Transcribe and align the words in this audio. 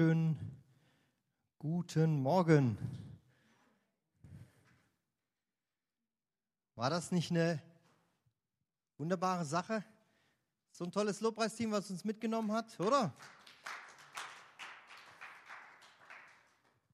Schönen 0.00 0.38
guten 1.58 2.22
Morgen. 2.22 2.78
War 6.74 6.88
das 6.88 7.12
nicht 7.12 7.30
eine 7.30 7.62
wunderbare 8.96 9.44
Sache? 9.44 9.84
So 10.70 10.84
ein 10.84 10.90
tolles 10.90 11.20
Lobpreisteam, 11.20 11.70
was 11.72 11.90
uns 11.90 12.02
mitgenommen 12.02 12.50
hat, 12.50 12.80
oder? 12.80 13.12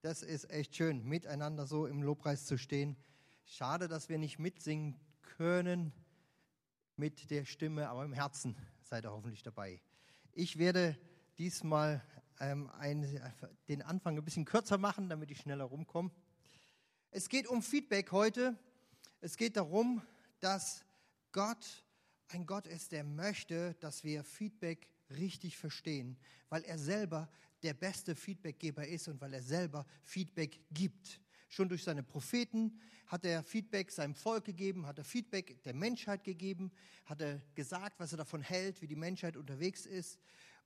Das 0.01 0.21
ist 0.21 0.49
echt 0.49 0.75
schön, 0.75 1.01
miteinander 1.05 1.65
so 1.65 1.87
im 1.87 2.03
Lobpreis 2.03 2.45
zu 2.45 2.57
stehen. 2.57 2.97
Schade, 3.45 3.87
dass 3.87 4.09
wir 4.09 4.17
nicht 4.17 4.37
mitsingen 4.37 4.99
können 5.21 5.93
mit 6.97 7.31
der 7.31 7.45
Stimme, 7.45 7.87
aber 7.87 8.03
im 8.03 8.11
Herzen 8.11 8.57
seid 8.81 9.05
ihr 9.05 9.13
hoffentlich 9.13 9.43
dabei. 9.43 9.79
Ich 10.33 10.57
werde 10.57 10.97
diesmal 11.37 12.03
ähm, 12.39 12.69
ein, 12.79 13.05
den 13.67 13.81
Anfang 13.81 14.17
ein 14.17 14.23
bisschen 14.23 14.45
kürzer 14.45 14.77
machen, 14.77 15.09
damit 15.09 15.31
ich 15.31 15.39
schneller 15.39 15.65
rumkomme. 15.65 16.11
Es 17.11 17.29
geht 17.29 17.47
um 17.47 17.61
Feedback 17.61 18.11
heute. 18.11 18.57
Es 19.21 19.37
geht 19.37 19.57
darum, 19.57 20.01
dass 20.39 20.83
Gott 21.31 21.83
ein 22.29 22.45
Gott 22.45 22.67
ist, 22.67 22.91
der 22.91 23.03
möchte, 23.03 23.75
dass 23.79 24.03
wir 24.03 24.23
Feedback 24.23 24.89
richtig 25.09 25.57
verstehen, 25.57 26.17
weil 26.49 26.63
er 26.63 26.77
selber 26.77 27.29
der 27.63 27.73
beste 27.73 28.15
Feedbackgeber 28.15 28.85
ist 28.85 29.07
und 29.07 29.21
weil 29.21 29.33
er 29.33 29.41
selber 29.41 29.85
Feedback 30.03 30.59
gibt. 30.71 31.21
Schon 31.49 31.69
durch 31.69 31.83
seine 31.83 32.03
Propheten 32.03 32.81
hat 33.05 33.23
er 33.23 33.41
Feedback 33.41 33.89
seinem 33.89 34.15
Volk 34.15 34.43
gegeben, 34.43 34.85
hat 34.85 34.97
er 34.97 35.05
Feedback 35.05 35.63
der 35.63 35.73
Menschheit 35.73 36.25
gegeben, 36.25 36.71
hat 37.05 37.21
er 37.21 37.41
gesagt, 37.55 37.97
was 37.99 38.11
er 38.11 38.17
davon 38.17 38.41
hält, 38.41 38.81
wie 38.81 38.87
die 38.87 38.97
Menschheit 38.97 39.37
unterwegs 39.37 39.85
ist 39.85 40.19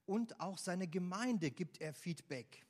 und 0.05 0.39
auch 0.39 0.57
seine 0.57 0.87
Gemeinde 0.87 1.51
gibt 1.51 1.81
er 1.81 1.93
Feedback. 1.93 2.65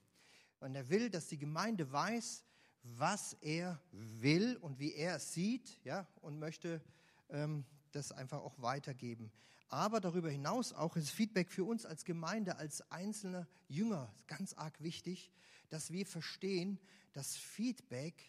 Und 0.59 0.75
er 0.75 0.89
will, 0.89 1.09
dass 1.09 1.27
die 1.27 1.37
Gemeinde 1.37 1.91
weiß, 1.91 2.43
was 2.83 3.33
er 3.41 3.81
will 3.91 4.57
und 4.57 4.79
wie 4.79 4.93
er 4.93 5.15
es 5.15 5.33
sieht, 5.33 5.79
ja, 5.83 6.07
und 6.21 6.39
möchte 6.39 6.81
ähm, 7.29 7.65
das 7.91 8.11
einfach 8.11 8.41
auch 8.41 8.61
weitergeben. 8.61 9.31
Aber 9.69 10.01
darüber 10.01 10.29
hinaus 10.29 10.73
auch 10.73 10.95
ist 10.97 11.11
Feedback 11.11 11.49
für 11.49 11.63
uns 11.63 11.85
als 11.85 12.03
Gemeinde, 12.03 12.57
als 12.57 12.81
einzelne 12.91 13.47
Jünger 13.67 14.13
ganz 14.27 14.53
arg 14.53 14.81
wichtig, 14.81 15.31
dass 15.69 15.91
wir 15.91 16.05
verstehen, 16.05 16.79
dass 17.13 17.37
Feedback 17.37 18.21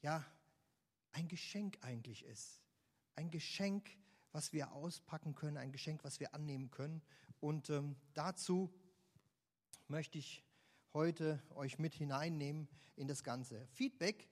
ja 0.00 0.24
ein 1.12 1.28
Geschenk 1.28 1.78
eigentlich 1.80 2.24
ist. 2.24 2.60
Ein 3.16 3.30
Geschenk, 3.30 3.90
was 4.30 4.52
wir 4.52 4.72
auspacken 4.72 5.34
können, 5.34 5.56
ein 5.56 5.72
Geschenk, 5.72 6.04
was 6.04 6.20
wir 6.20 6.34
annehmen 6.34 6.70
können. 6.70 7.02
Und 7.40 7.70
ähm, 7.70 7.96
dazu 8.14 8.72
möchte 9.88 10.18
ich 10.18 10.44
heute 10.92 11.42
euch 11.54 11.78
mit 11.78 11.94
hineinnehmen 11.94 12.68
in 12.96 13.06
das 13.06 13.22
Ganze. 13.22 13.66
Feedback 13.68 14.28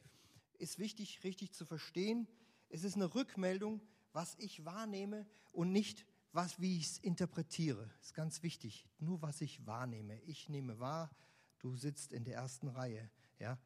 ist 0.59 0.79
wichtig, 0.79 1.23
richtig 1.25 1.53
zu 1.53 1.65
verstehen. 1.65 2.27
Es 2.69 2.85
ist 2.85 2.97
eine 2.97 3.15
Rückmeldung, 3.15 3.81
was 4.13 4.35
ich 4.39 4.65
wahrnehme 4.65 5.27
und 5.53 5.73
nicht, 5.73 6.07
was, 6.33 6.61
wie 6.61 6.79
ich 6.79 6.87
es 6.87 6.99
interpretiere. 6.99 7.89
Das 7.99 8.07
ist 8.07 8.15
ganz 8.15 8.43
wichtig. 8.43 8.89
Nur 8.99 9.23
was 9.23 9.41
ich 9.41 9.67
wahrnehme. 9.67 10.21
Ich 10.23 10.49
nehme 10.49 10.79
wahr, 10.79 11.11
du 11.59 11.77
sitzt 11.77 12.13
in 12.13 12.25
der 12.25 12.37
ersten 12.37 12.69
Reihe. 12.69 13.11
Ja? 13.39 13.59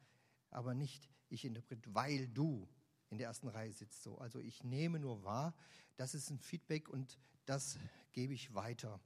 Aber 0.51 0.75
nicht, 0.75 1.09
ich 1.29 1.45
interpretiere, 1.45 1.95
weil 1.95 2.29
du 2.29 2.69
in 3.11 3.19
der 3.19 3.29
ersten 3.29 3.49
Reihe 3.49 3.73
sitzt. 3.73 4.03
So. 4.03 4.19
Also 4.19 4.39
ich 4.41 4.65
nehme 4.65 4.99
nur 4.99 5.23
wahr, 5.23 5.55
das 5.97 6.15
ist 6.15 6.31
ein 6.31 6.39
Feedback 6.39 6.89
und 6.89 7.19
das 7.47 7.79
gebe 8.13 8.35
ich 8.35 8.55
weiter. 8.55 9.01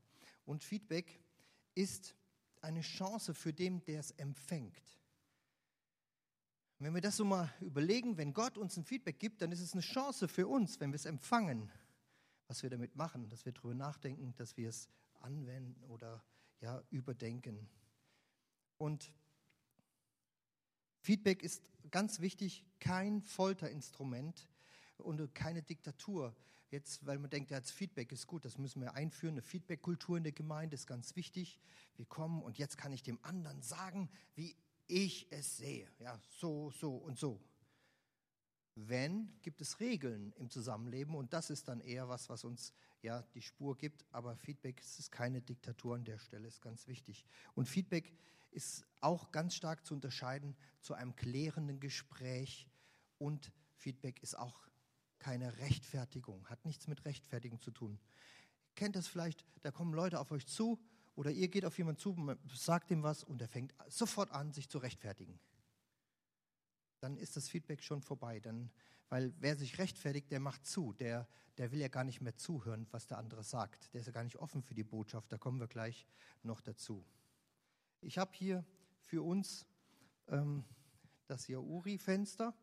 Und 0.44 0.64
Feedback 0.64 1.20
ist 1.74 2.14
eine 2.60 2.80
Chance 2.80 3.34
für 3.34 3.52
den, 3.52 3.84
der 3.84 4.00
es 4.00 4.10
empfängt. 4.12 4.98
Wenn 6.78 6.94
wir 6.94 7.00
das 7.00 7.16
so 7.16 7.24
mal 7.24 7.52
überlegen, 7.60 8.16
wenn 8.16 8.32
Gott 8.32 8.58
uns 8.58 8.76
ein 8.76 8.84
Feedback 8.84 9.20
gibt, 9.20 9.40
dann 9.40 9.52
ist 9.52 9.60
es 9.60 9.72
eine 9.72 9.82
Chance 9.82 10.26
für 10.26 10.48
uns, 10.48 10.80
wenn 10.80 10.90
wir 10.90 10.96
es 10.96 11.06
empfangen, 11.06 11.70
was 12.48 12.62
wir 12.64 12.70
damit 12.70 12.96
machen, 12.96 13.28
dass 13.28 13.44
wir 13.44 13.52
darüber 13.52 13.74
nachdenken, 13.74 14.34
dass 14.36 14.56
wir 14.56 14.68
es 14.68 14.88
anwenden 15.20 15.84
oder 15.84 16.24
ja, 16.60 16.82
überdenken. 16.90 17.68
Und 18.78 19.12
Feedback 20.98 21.42
ist 21.42 21.62
ganz 21.90 22.20
wichtig, 22.20 22.64
kein 22.80 23.22
Folterinstrument 23.22 24.48
und 24.98 25.34
keine 25.34 25.62
Diktatur. 25.62 26.34
Jetzt, 26.72 27.04
weil 27.04 27.18
man 27.18 27.28
denkt, 27.28 27.50
ja, 27.50 27.58
jetzt 27.58 27.70
Feedback 27.70 28.12
ist 28.12 28.26
gut, 28.26 28.46
das 28.46 28.56
müssen 28.56 28.80
wir 28.80 28.94
einführen. 28.94 29.34
Eine 29.34 29.42
Feedback-Kultur 29.42 30.16
in 30.16 30.22
der 30.22 30.32
Gemeinde 30.32 30.74
ist 30.74 30.86
ganz 30.86 31.14
wichtig. 31.16 31.60
Wir 31.96 32.06
kommen 32.06 32.42
und 32.42 32.56
jetzt 32.56 32.78
kann 32.78 32.92
ich 32.92 33.02
dem 33.02 33.22
anderen 33.22 33.60
sagen, 33.60 34.08
wie 34.34 34.56
ich 34.86 35.26
es 35.30 35.58
sehe. 35.58 35.86
Ja, 35.98 36.18
so, 36.40 36.70
so 36.70 36.96
und 36.96 37.18
so. 37.18 37.38
Wenn, 38.74 39.38
gibt 39.42 39.60
es 39.60 39.80
Regeln 39.80 40.32
im 40.38 40.48
Zusammenleben 40.48 41.14
und 41.14 41.34
das 41.34 41.50
ist 41.50 41.68
dann 41.68 41.82
eher 41.82 42.08
was, 42.08 42.30
was 42.30 42.42
uns 42.42 42.72
ja 43.02 43.20
die 43.34 43.42
Spur 43.42 43.76
gibt. 43.76 44.06
Aber 44.10 44.34
Feedback 44.34 44.80
ist 44.80 45.12
keine 45.12 45.42
Diktatur 45.42 45.96
an 45.96 46.06
der 46.06 46.18
Stelle, 46.18 46.48
ist 46.48 46.62
ganz 46.62 46.88
wichtig. 46.88 47.26
Und 47.54 47.68
Feedback 47.68 48.10
ist 48.50 48.86
auch 49.02 49.30
ganz 49.30 49.54
stark 49.54 49.84
zu 49.84 49.92
unterscheiden 49.92 50.56
zu 50.80 50.94
einem 50.94 51.14
klärenden 51.16 51.80
Gespräch 51.80 52.66
und 53.18 53.52
Feedback 53.76 54.22
ist 54.22 54.38
auch 54.38 54.71
keine 55.22 55.56
Rechtfertigung, 55.58 56.44
hat 56.48 56.64
nichts 56.64 56.88
mit 56.88 57.04
Rechtfertigung 57.04 57.60
zu 57.60 57.70
tun. 57.70 58.00
Kennt 58.74 58.96
das 58.96 59.06
vielleicht, 59.06 59.46
da 59.62 59.70
kommen 59.70 59.94
Leute 59.94 60.18
auf 60.18 60.32
euch 60.32 60.48
zu 60.48 60.80
oder 61.14 61.30
ihr 61.30 61.46
geht 61.46 61.64
auf 61.64 61.78
jemanden 61.78 62.00
zu, 62.00 62.16
sagt 62.52 62.90
ihm 62.90 63.04
was 63.04 63.22
und 63.22 63.40
er 63.40 63.46
fängt 63.46 63.72
sofort 63.86 64.32
an, 64.32 64.52
sich 64.52 64.68
zu 64.68 64.78
rechtfertigen. 64.78 65.38
Dann 66.98 67.16
ist 67.16 67.36
das 67.36 67.48
Feedback 67.48 67.84
schon 67.84 68.02
vorbei. 68.02 68.40
Dann, 68.40 68.70
weil 69.10 69.32
wer 69.38 69.56
sich 69.56 69.78
rechtfertigt, 69.78 70.32
der 70.32 70.40
macht 70.40 70.66
zu. 70.66 70.92
Der, 70.94 71.28
der 71.56 71.70
will 71.70 71.78
ja 71.78 71.88
gar 71.88 72.02
nicht 72.02 72.20
mehr 72.20 72.36
zuhören, 72.36 72.88
was 72.90 73.06
der 73.06 73.18
andere 73.18 73.44
sagt. 73.44 73.94
Der 73.94 74.00
ist 74.00 74.06
ja 74.06 74.12
gar 74.12 74.24
nicht 74.24 74.36
offen 74.36 74.62
für 74.62 74.74
die 74.74 74.84
Botschaft. 74.84 75.30
Da 75.30 75.38
kommen 75.38 75.60
wir 75.60 75.68
gleich 75.68 76.04
noch 76.42 76.60
dazu. 76.60 77.04
Ich 78.00 78.18
habe 78.18 78.32
hier 78.34 78.64
für 78.98 79.22
uns 79.22 79.66
ähm, 80.26 80.64
das 81.28 81.46
Yauri-Fenster 81.46 82.56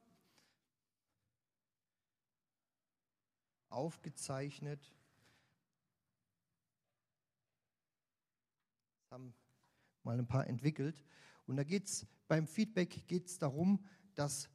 aufgezeichnet. 3.69 4.94
Das 9.02 9.12
haben 9.12 9.34
mal 10.03 10.18
ein 10.18 10.28
paar 10.28 10.47
entwickelt. 10.47 11.03
Und 11.46 11.57
da 11.57 11.63
geht 11.63 11.85
es 11.85 12.07
beim 12.28 12.47
Feedback 12.47 13.07
geht's 13.07 13.38
darum, 13.38 13.84
dass 14.16 14.50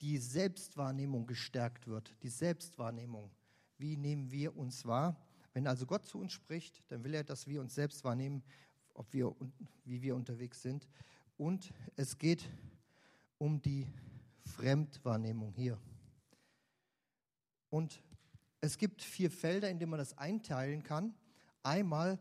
die 0.00 0.18
Selbstwahrnehmung 0.18 1.26
gestärkt 1.26 1.86
wird. 1.86 2.14
Die 2.22 2.28
Selbstwahrnehmung. 2.28 3.30
Wie 3.78 3.96
nehmen 3.96 4.30
wir 4.30 4.56
uns 4.56 4.84
wahr? 4.84 5.20
Wenn 5.52 5.66
also 5.66 5.86
Gott 5.86 6.06
zu 6.06 6.18
uns 6.18 6.32
spricht, 6.32 6.82
dann 6.90 7.04
will 7.04 7.14
er, 7.14 7.24
dass 7.24 7.46
wir 7.46 7.60
uns 7.60 7.74
selbst 7.74 8.02
wahrnehmen 8.04 8.42
ob 8.94 9.12
wir, 9.12 9.34
wie 9.84 10.00
wir 10.02 10.14
unterwegs 10.14 10.62
sind. 10.62 10.88
Und 11.36 11.72
es 11.96 12.16
geht 12.16 12.48
um 13.38 13.60
die 13.60 13.86
Fremdwahrnehmung 14.44 15.52
hier. 15.52 15.78
Und 17.70 18.02
es 18.64 18.78
gibt 18.78 19.02
vier 19.02 19.30
Felder, 19.30 19.68
in 19.68 19.78
denen 19.78 19.90
man 19.90 19.98
das 19.98 20.16
einteilen 20.16 20.82
kann. 20.82 21.14
Einmal 21.62 22.18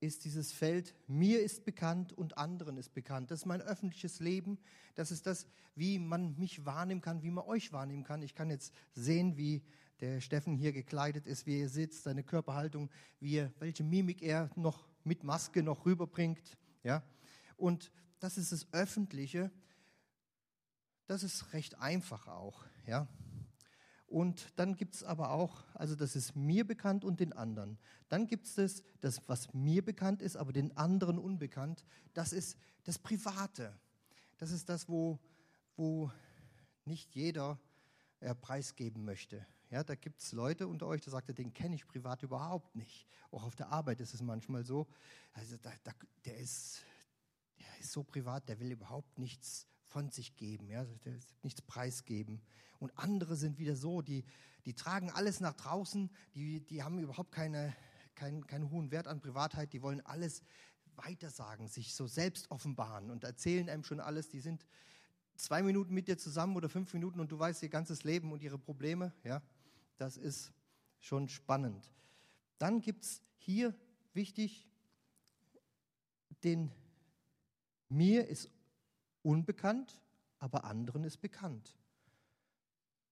ist 0.00 0.24
dieses 0.24 0.52
Feld, 0.52 0.94
mir 1.06 1.42
ist 1.42 1.64
bekannt 1.64 2.12
und 2.12 2.36
anderen 2.36 2.76
ist 2.76 2.92
bekannt. 2.94 3.30
Das 3.30 3.40
ist 3.40 3.46
mein 3.46 3.62
öffentliches 3.62 4.20
Leben. 4.20 4.58
Das 4.94 5.10
ist 5.10 5.26
das, 5.26 5.46
wie 5.74 5.98
man 5.98 6.36
mich 6.36 6.66
wahrnehmen 6.66 7.00
kann, 7.00 7.22
wie 7.22 7.30
man 7.30 7.44
euch 7.44 7.72
wahrnehmen 7.72 8.04
kann. 8.04 8.22
Ich 8.22 8.34
kann 8.34 8.50
jetzt 8.50 8.74
sehen, 8.92 9.36
wie 9.36 9.62
der 10.00 10.20
Steffen 10.20 10.56
hier 10.56 10.72
gekleidet 10.72 11.26
ist, 11.26 11.46
wie 11.46 11.60
er 11.60 11.68
sitzt, 11.68 12.02
seine 12.02 12.22
Körperhaltung, 12.22 12.90
wie 13.20 13.36
er, 13.36 13.52
welche 13.58 13.84
Mimik 13.84 14.22
er 14.22 14.50
noch 14.56 14.86
mit 15.04 15.24
Maske 15.24 15.62
noch 15.62 15.86
rüberbringt. 15.86 16.58
Ja? 16.82 17.02
Und 17.56 17.92
das 18.18 18.36
ist 18.36 18.52
das 18.52 18.66
Öffentliche. 18.72 19.50
Das 21.06 21.22
ist 21.22 21.52
recht 21.52 21.78
einfach 21.78 22.26
auch. 22.26 22.64
Ja? 22.86 23.08
Und 24.06 24.52
dann 24.56 24.76
gibt 24.76 24.94
es 24.94 25.02
aber 25.02 25.32
auch, 25.32 25.64
also 25.74 25.96
das 25.96 26.14
ist 26.14 26.36
mir 26.36 26.64
bekannt 26.64 27.04
und 27.04 27.18
den 27.18 27.32
anderen. 27.32 27.76
Dann 28.08 28.26
gibt 28.26 28.46
es 28.46 28.54
das, 28.54 28.82
das, 29.00 29.28
was 29.28 29.52
mir 29.52 29.84
bekannt 29.84 30.22
ist, 30.22 30.36
aber 30.36 30.52
den 30.52 30.76
anderen 30.76 31.18
unbekannt. 31.18 31.84
Das 32.14 32.32
ist 32.32 32.56
das 32.84 32.98
Private. 32.98 33.76
Das 34.38 34.52
ist 34.52 34.68
das, 34.68 34.88
wo, 34.88 35.18
wo 35.76 36.10
nicht 36.84 37.14
jeder 37.16 37.58
äh, 38.20 38.34
preisgeben 38.34 39.04
möchte. 39.04 39.44
Ja, 39.70 39.82
da 39.82 39.96
gibt 39.96 40.20
es 40.20 40.30
Leute 40.30 40.68
unter 40.68 40.86
euch, 40.86 41.00
da 41.00 41.10
sagt 41.10 41.28
er, 41.28 41.34
den 41.34 41.52
kenne 41.52 41.74
ich 41.74 41.86
privat 41.88 42.22
überhaupt 42.22 42.76
nicht. 42.76 43.08
Auch 43.32 43.42
auf 43.42 43.56
der 43.56 43.70
Arbeit 43.70 44.00
ist 44.00 44.14
es 44.14 44.22
manchmal 44.22 44.64
so. 44.64 44.86
Also 45.32 45.56
da, 45.56 45.72
da, 45.82 45.90
der, 46.24 46.36
ist, 46.36 46.84
der 47.58 47.78
ist 47.80 47.90
so 47.90 48.04
privat, 48.04 48.48
der 48.48 48.60
will 48.60 48.70
überhaupt 48.70 49.18
nichts 49.18 49.66
von 49.86 50.10
sich 50.10 50.36
geben, 50.36 50.68
ja, 50.68 50.84
nichts 51.42 51.62
preisgeben. 51.62 52.42
Und 52.78 52.96
andere 52.98 53.36
sind 53.36 53.58
wieder 53.58 53.76
so, 53.76 54.02
die, 54.02 54.24
die 54.64 54.74
tragen 54.74 55.10
alles 55.10 55.40
nach 55.40 55.54
draußen, 55.54 56.10
die, 56.34 56.60
die 56.60 56.82
haben 56.82 56.98
überhaupt 56.98 57.32
keine, 57.32 57.74
keinen, 58.14 58.46
keinen 58.46 58.70
hohen 58.70 58.90
Wert 58.90 59.06
an 59.06 59.20
Privatheit, 59.20 59.72
die 59.72 59.82
wollen 59.82 60.00
alles 60.04 60.42
weitersagen, 60.96 61.68
sich 61.68 61.94
so 61.94 62.06
selbst 62.06 62.50
offenbaren 62.50 63.10
und 63.10 63.24
erzählen 63.24 63.68
einem 63.68 63.84
schon 63.84 64.00
alles. 64.00 64.28
Die 64.28 64.40
sind 64.40 64.66
zwei 65.36 65.62
Minuten 65.62 65.94
mit 65.94 66.08
dir 66.08 66.18
zusammen 66.18 66.56
oder 66.56 66.68
fünf 66.68 66.92
Minuten 66.94 67.20
und 67.20 67.30
du 67.30 67.38
weißt 67.38 67.62
ihr 67.62 67.68
ganzes 67.68 68.04
Leben 68.04 68.32
und 68.32 68.42
ihre 68.42 68.58
Probleme. 68.58 69.12
Ja, 69.22 69.42
das 69.98 70.16
ist 70.16 70.52
schon 70.98 71.28
spannend. 71.28 71.92
Dann 72.58 72.80
gibt 72.80 73.04
es 73.04 73.22
hier 73.36 73.74
wichtig, 74.14 74.68
den 76.42 76.72
mir 77.88 78.26
ist 78.26 78.50
unbekannt, 79.26 80.00
aber 80.38 80.64
anderen 80.64 81.02
ist 81.02 81.18
bekannt. 81.18 81.76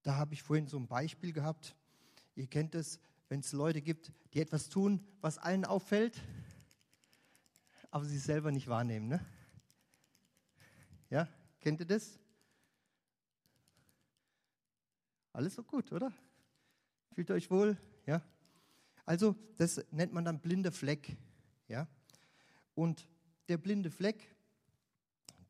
Da 0.01 0.15
habe 0.15 0.33
ich 0.33 0.41
vorhin 0.41 0.67
so 0.67 0.77
ein 0.77 0.87
Beispiel 0.87 1.33
gehabt. 1.33 1.75
Ihr 2.35 2.47
kennt 2.47 2.73
es, 2.73 2.99
wenn 3.27 3.41
es 3.41 3.51
Leute 3.51 3.81
gibt, 3.81 4.13
die 4.33 4.39
etwas 4.39 4.69
tun, 4.69 5.05
was 5.19 5.37
allen 5.37 5.65
auffällt, 5.65 6.21
aber 7.91 8.05
sie 8.05 8.15
es 8.15 8.23
selber 8.23 8.51
nicht 8.51 8.67
wahrnehmen. 8.67 9.09
Ne? 9.09 9.25
Ja, 11.09 11.27
kennt 11.59 11.81
ihr 11.81 11.85
das? 11.85 12.17
Alles 15.33 15.55
so 15.55 15.63
gut, 15.63 15.91
oder? 15.91 16.13
Fühlt 17.11 17.29
euch 17.31 17.51
wohl? 17.51 17.77
Ja. 18.05 18.21
Also, 19.05 19.35
das 19.57 19.83
nennt 19.91 20.13
man 20.13 20.23
dann 20.23 20.39
blinde 20.39 20.71
Fleck. 20.71 21.17
Ja. 21.67 21.87
Und 22.73 23.05
der 23.49 23.57
blinde 23.57 23.91
Fleck, 23.91 24.33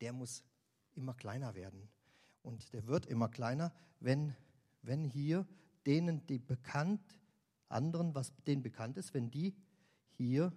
der 0.00 0.12
muss 0.12 0.42
immer 0.96 1.14
kleiner 1.14 1.54
werden. 1.54 1.88
Und 2.42 2.72
der 2.72 2.86
wird 2.86 3.06
immer 3.06 3.28
kleiner, 3.28 3.72
wenn, 4.00 4.34
wenn 4.82 5.04
hier 5.04 5.46
denen, 5.86 6.26
die 6.26 6.38
bekannt, 6.38 7.00
anderen, 7.68 8.14
was 8.14 8.32
denen 8.44 8.62
bekannt 8.62 8.96
ist, 8.96 9.14
wenn 9.14 9.30
die 9.30 9.54
hier 10.10 10.52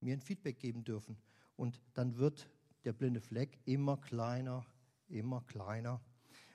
mir 0.00 0.14
ein 0.14 0.20
Feedback 0.20 0.58
geben 0.58 0.84
dürfen. 0.84 1.16
Und 1.56 1.80
dann 1.94 2.16
wird 2.16 2.48
der 2.84 2.92
blinde 2.92 3.20
Fleck 3.20 3.58
immer 3.64 3.96
kleiner, 3.96 4.64
immer 5.08 5.42
kleiner. 5.42 6.00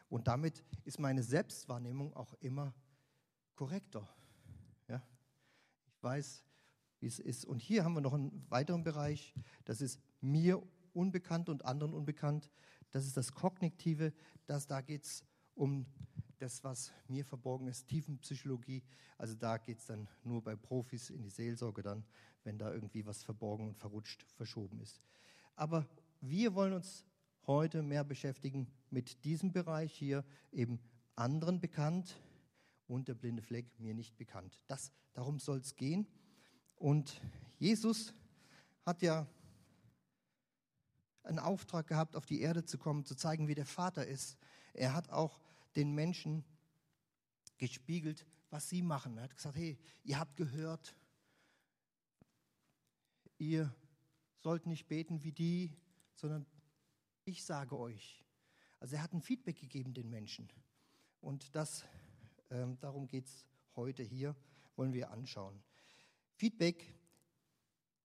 Und 0.09 0.27
damit 0.27 0.63
ist 0.85 0.99
meine 0.99 1.23
Selbstwahrnehmung 1.23 2.13
auch 2.13 2.33
immer 2.35 2.73
korrekter. 3.55 4.07
Ja? 4.87 5.01
Ich 5.87 6.03
weiß, 6.03 6.43
wie 6.99 7.07
es 7.07 7.19
ist. 7.19 7.45
Und 7.45 7.59
hier 7.59 7.83
haben 7.83 7.93
wir 7.95 8.01
noch 8.01 8.13
einen 8.13 8.45
weiteren 8.49 8.83
Bereich, 8.83 9.33
das 9.65 9.81
ist 9.81 9.99
mir 10.21 10.61
unbekannt 10.93 11.49
und 11.49 11.65
anderen 11.65 11.93
unbekannt. 11.93 12.49
Das 12.91 13.05
ist 13.05 13.17
das 13.17 13.33
Kognitive, 13.33 14.13
das, 14.45 14.67
da 14.67 14.81
geht 14.81 15.03
es 15.03 15.25
um 15.55 15.85
das, 16.39 16.63
was 16.63 16.91
mir 17.07 17.23
verborgen 17.23 17.67
ist, 17.67 17.87
Tiefenpsychologie. 17.87 18.83
Also 19.17 19.35
da 19.35 19.57
geht 19.57 19.79
es 19.79 19.85
dann 19.85 20.07
nur 20.23 20.43
bei 20.43 20.55
Profis 20.55 21.09
in 21.09 21.23
die 21.23 21.29
Seelsorge 21.29 21.81
dann, 21.81 22.05
wenn 22.43 22.57
da 22.57 22.73
irgendwie 22.73 23.05
was 23.05 23.23
verborgen 23.23 23.67
und 23.67 23.77
verrutscht, 23.77 24.23
verschoben 24.35 24.81
ist. 24.81 25.01
Aber 25.55 25.87
wir 26.21 26.53
wollen 26.53 26.73
uns 26.73 27.05
heute 27.47 27.81
mehr 27.81 28.03
beschäftigen 28.03 28.67
mit 28.89 29.23
diesem 29.23 29.51
Bereich 29.51 29.93
hier, 29.93 30.25
eben 30.51 30.79
anderen 31.15 31.59
bekannt 31.59 32.19
und 32.87 33.07
der 33.07 33.15
blinde 33.15 33.41
Fleck 33.41 33.79
mir 33.79 33.93
nicht 33.93 34.17
bekannt. 34.17 34.61
Das, 34.67 34.91
darum 35.13 35.39
soll 35.39 35.59
es 35.59 35.75
gehen. 35.75 36.07
Und 36.75 37.21
Jesus 37.57 38.13
hat 38.85 39.01
ja 39.01 39.27
einen 41.23 41.39
Auftrag 41.39 41.87
gehabt, 41.87 42.15
auf 42.15 42.25
die 42.25 42.41
Erde 42.41 42.65
zu 42.65 42.77
kommen, 42.77 43.05
zu 43.05 43.15
zeigen, 43.15 43.47
wie 43.47 43.55
der 43.55 43.65
Vater 43.65 44.05
ist. 44.05 44.37
Er 44.73 44.93
hat 44.93 45.09
auch 45.09 45.39
den 45.75 45.93
Menschen 45.93 46.43
gespiegelt, 47.57 48.25
was 48.49 48.69
sie 48.69 48.81
machen. 48.81 49.17
Er 49.17 49.23
hat 49.23 49.35
gesagt, 49.35 49.55
hey, 49.55 49.77
ihr 50.03 50.19
habt 50.19 50.35
gehört, 50.35 50.95
ihr 53.37 53.73
sollt 54.39 54.65
nicht 54.65 54.87
beten 54.87 55.23
wie 55.23 55.31
die, 55.31 55.75
sondern 56.15 56.45
ich 57.25 57.43
sage 57.43 57.77
euch. 57.77 58.23
Also 58.79 58.95
er 58.95 59.01
hat 59.01 59.13
ein 59.13 59.21
Feedback 59.21 59.59
gegeben 59.59 59.93
den 59.93 60.09
Menschen. 60.09 60.49
Und 61.21 61.55
das, 61.55 61.85
ähm, 62.49 62.77
darum 62.79 63.07
geht 63.07 63.25
es 63.27 63.45
heute 63.75 64.03
hier, 64.03 64.35
wollen 64.75 64.93
wir 64.93 65.11
anschauen. 65.11 65.63
Feedback 66.35 66.83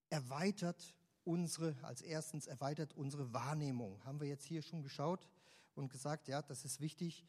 erweitert 0.09 0.95
unsere, 1.23 1.75
als 1.83 2.01
erstens 2.01 2.47
erweitert 2.47 2.93
unsere 2.93 3.33
Wahrnehmung. 3.33 4.03
Haben 4.05 4.19
wir 4.19 4.27
jetzt 4.27 4.45
hier 4.45 4.61
schon 4.61 4.81
geschaut 4.81 5.27
und 5.75 5.89
gesagt, 5.89 6.27
ja, 6.27 6.41
das 6.41 6.65
ist 6.65 6.79
wichtig. 6.79 7.25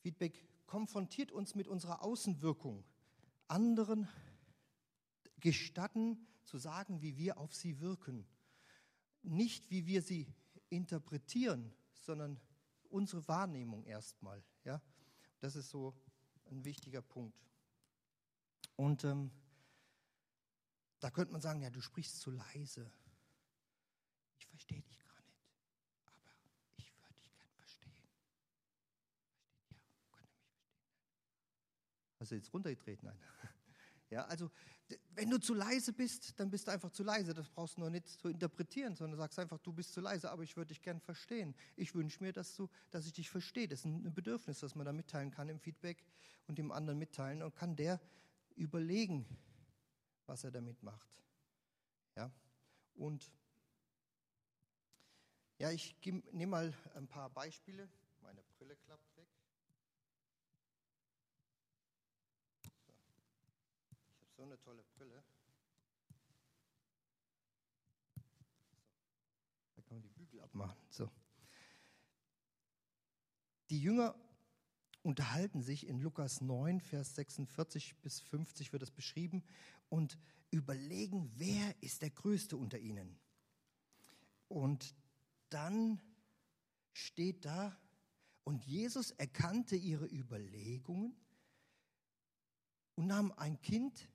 Feedback 0.00 0.46
konfrontiert 0.66 1.32
uns 1.32 1.54
mit 1.54 1.68
unserer 1.68 2.02
Außenwirkung. 2.02 2.84
Anderen 3.48 4.08
gestatten 5.38 6.26
zu 6.44 6.58
sagen, 6.58 7.02
wie 7.02 7.16
wir 7.16 7.38
auf 7.38 7.54
sie 7.54 7.80
wirken. 7.80 8.26
Nicht, 9.22 9.70
wie 9.70 9.86
wir 9.86 10.02
sie 10.02 10.26
interpretieren, 10.68 11.72
sondern 11.92 12.40
unsere 12.88 13.26
Wahrnehmung 13.28 13.84
erstmal. 13.84 14.42
Ja? 14.64 14.80
Das 15.40 15.56
ist 15.56 15.70
so 15.70 15.94
ein 16.50 16.64
wichtiger 16.64 17.02
Punkt. 17.02 17.38
Und 18.76 19.04
ähm, 19.04 19.30
da 21.00 21.10
könnte 21.10 21.32
man 21.32 21.40
sagen, 21.40 21.60
ja, 21.62 21.70
du 21.70 21.80
sprichst 21.80 22.20
zu 22.20 22.30
leise 22.30 22.90
verstehe 24.62 24.82
dich 24.82 24.98
gar 25.00 25.20
nicht. 25.24 25.48
Aber 26.06 26.30
ich 26.76 26.92
würde 27.00 27.14
dich 27.14 27.30
gern 27.32 27.50
verstehen. 27.56 27.92
Ja, 29.70 30.06
könnt 30.12 30.36
ihr 30.36 30.42
mich 30.42 30.54
verstehen? 30.56 32.28
Du 32.28 32.34
jetzt 32.34 32.54
runtergedreht? 32.54 33.02
Nein. 33.02 33.18
Ja, 34.10 34.26
also 34.26 34.50
wenn 35.14 35.30
du 35.30 35.38
zu 35.40 35.54
leise 35.54 35.94
bist, 35.94 36.38
dann 36.38 36.50
bist 36.50 36.66
du 36.66 36.70
einfach 36.70 36.90
zu 36.90 37.02
leise. 37.02 37.32
Das 37.32 37.48
brauchst 37.48 37.78
du 37.78 37.80
noch 37.80 37.88
nicht 37.88 38.06
zu 38.06 38.28
interpretieren, 38.28 38.94
sondern 38.94 39.16
sagst 39.16 39.38
einfach, 39.38 39.58
du 39.60 39.72
bist 39.72 39.94
zu 39.94 40.02
leise, 40.02 40.30
aber 40.30 40.42
ich 40.42 40.54
würde 40.54 40.68
dich 40.68 40.82
gern 40.82 41.00
verstehen. 41.00 41.54
Ich 41.76 41.94
wünsche 41.94 42.22
mir, 42.22 42.34
dass, 42.34 42.54
du, 42.54 42.68
dass 42.90 43.06
ich 43.06 43.14
dich 43.14 43.30
verstehe. 43.30 43.66
Das 43.68 43.78
ist 43.78 43.86
ein 43.86 44.12
Bedürfnis, 44.12 44.58
das 44.60 44.74
man 44.74 44.84
da 44.84 44.92
mitteilen 44.92 45.30
kann 45.30 45.48
im 45.48 45.58
Feedback 45.58 46.04
und 46.46 46.58
dem 46.58 46.72
anderen 46.72 46.98
mitteilen 46.98 47.40
und 47.42 47.56
kann 47.56 47.74
der 47.74 48.02
überlegen, 48.54 49.24
was 50.26 50.44
er 50.44 50.50
damit 50.50 50.82
macht. 50.82 51.18
Ja, 52.14 52.30
und 52.92 53.32
ja, 55.62 55.70
ich 55.70 55.94
nehme 56.32 56.46
mal 56.50 56.74
ein 56.96 57.06
paar 57.06 57.30
Beispiele. 57.30 57.88
Meine 58.20 58.42
Brille 58.58 58.74
klappt 58.78 59.16
weg. 59.16 59.28
So. 62.64 62.92
Ich 64.10 64.20
habe 64.22 64.32
so 64.34 64.42
eine 64.42 64.58
tolle 64.58 64.82
Brille. 64.96 65.22
So. 68.16 68.22
Da 69.76 69.82
kann 69.82 69.98
man 69.98 70.02
die 70.02 70.08
Bügel 70.08 70.40
abmachen. 70.40 70.76
So. 70.90 71.08
Die 73.70 73.80
Jünger 73.80 74.16
unterhalten 75.04 75.62
sich 75.62 75.86
in 75.86 76.00
Lukas 76.00 76.40
9, 76.40 76.80
Vers 76.80 77.14
46 77.14 77.94
bis 78.02 78.18
50 78.18 78.72
wird 78.72 78.82
das 78.82 78.90
beschrieben 78.90 79.44
und 79.90 80.18
überlegen, 80.50 81.30
wer 81.36 81.80
ist 81.80 82.02
der 82.02 82.10
Größte 82.10 82.56
unter 82.56 82.80
ihnen. 82.80 83.16
Und 84.48 84.96
dann 85.52 86.00
steht 86.92 87.44
da, 87.44 87.76
und 88.44 88.64
Jesus 88.64 89.12
erkannte 89.12 89.76
ihre 89.76 90.06
Überlegungen 90.06 91.14
und 92.96 93.06
nahm 93.06 93.32
ein 93.36 93.60
Kind 93.62 94.08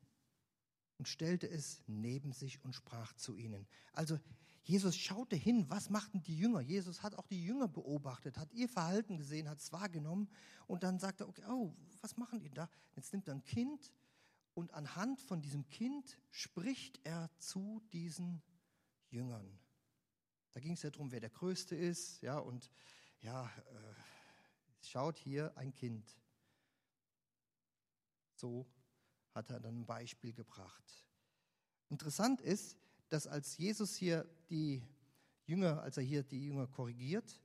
und 0.98 1.08
stellte 1.08 1.50
es 1.50 1.82
neben 1.88 2.34
sich 2.34 2.64
und 2.64 2.74
sprach 2.74 3.14
zu 3.14 3.36
ihnen. 3.36 3.68
Also 3.94 4.20
Jesus 4.64 4.98
schaute 4.98 5.38
hin, 5.38 5.70
was 5.70 5.90
machten 5.90 6.22
die 6.24 6.38
Jünger? 6.38 6.60
Jesus 6.60 7.04
hat 7.04 7.16
auch 7.16 7.28
die 7.28 7.42
Jünger 7.42 7.70
beobachtet, 7.70 8.38
hat 8.38 8.52
ihr 8.54 8.68
Verhalten 8.68 9.18
gesehen, 9.18 9.48
hat 9.48 9.60
es 9.60 9.72
wahrgenommen 9.72 10.30
und 10.68 10.84
dann 10.84 11.00
sagt 11.00 11.22
er, 11.22 11.30
okay, 11.30 11.44
oh, 11.48 11.74
was 12.02 12.18
machen 12.18 12.40
die 12.42 12.50
da? 12.50 12.70
Jetzt 12.96 13.14
nimmt 13.14 13.30
er 13.30 13.36
ein 13.36 13.46
Kind 13.46 13.94
und 14.54 14.74
anhand 14.74 15.22
von 15.22 15.42
diesem 15.42 15.70
Kind 15.70 16.20
spricht 16.32 17.00
er 17.06 17.30
zu 17.38 17.82
diesen 17.94 18.42
Jüngern. 19.10 19.58
Da 20.58 20.62
ging 20.62 20.74
es 20.74 20.82
ja 20.82 20.90
darum, 20.90 21.12
wer 21.12 21.20
der 21.20 21.30
Größte 21.30 21.76
ist. 21.76 22.20
Ja, 22.24 22.40
und 22.40 22.72
ja, 23.20 23.46
äh, 23.46 23.94
schaut 24.82 25.20
hier 25.20 25.56
ein 25.56 25.72
Kind. 25.72 26.18
So 28.34 28.66
hat 29.36 29.52
er 29.52 29.60
dann 29.60 29.82
ein 29.82 29.86
Beispiel 29.86 30.34
gebracht. 30.34 31.06
Interessant 31.90 32.42
ist, 32.42 32.76
dass 33.08 33.28
als 33.28 33.56
Jesus 33.58 33.96
hier 33.96 34.28
die 34.50 34.82
Jünger, 35.46 35.84
als 35.84 35.98
er 35.98 36.04
hier 36.04 36.24
die 36.24 36.46
Jünger 36.46 36.66
korrigiert, 36.66 37.40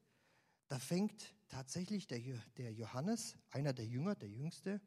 da 0.69 0.79
fängt 0.79 1.35
tatsächlich 1.51 2.07
der, 2.07 2.19
der 2.57 2.73
Johannes, 2.73 3.37
einer 3.51 3.75
der 3.75 3.85
Jünger, 3.85 4.15
der 4.15 4.31
Jüngste, 4.31 4.81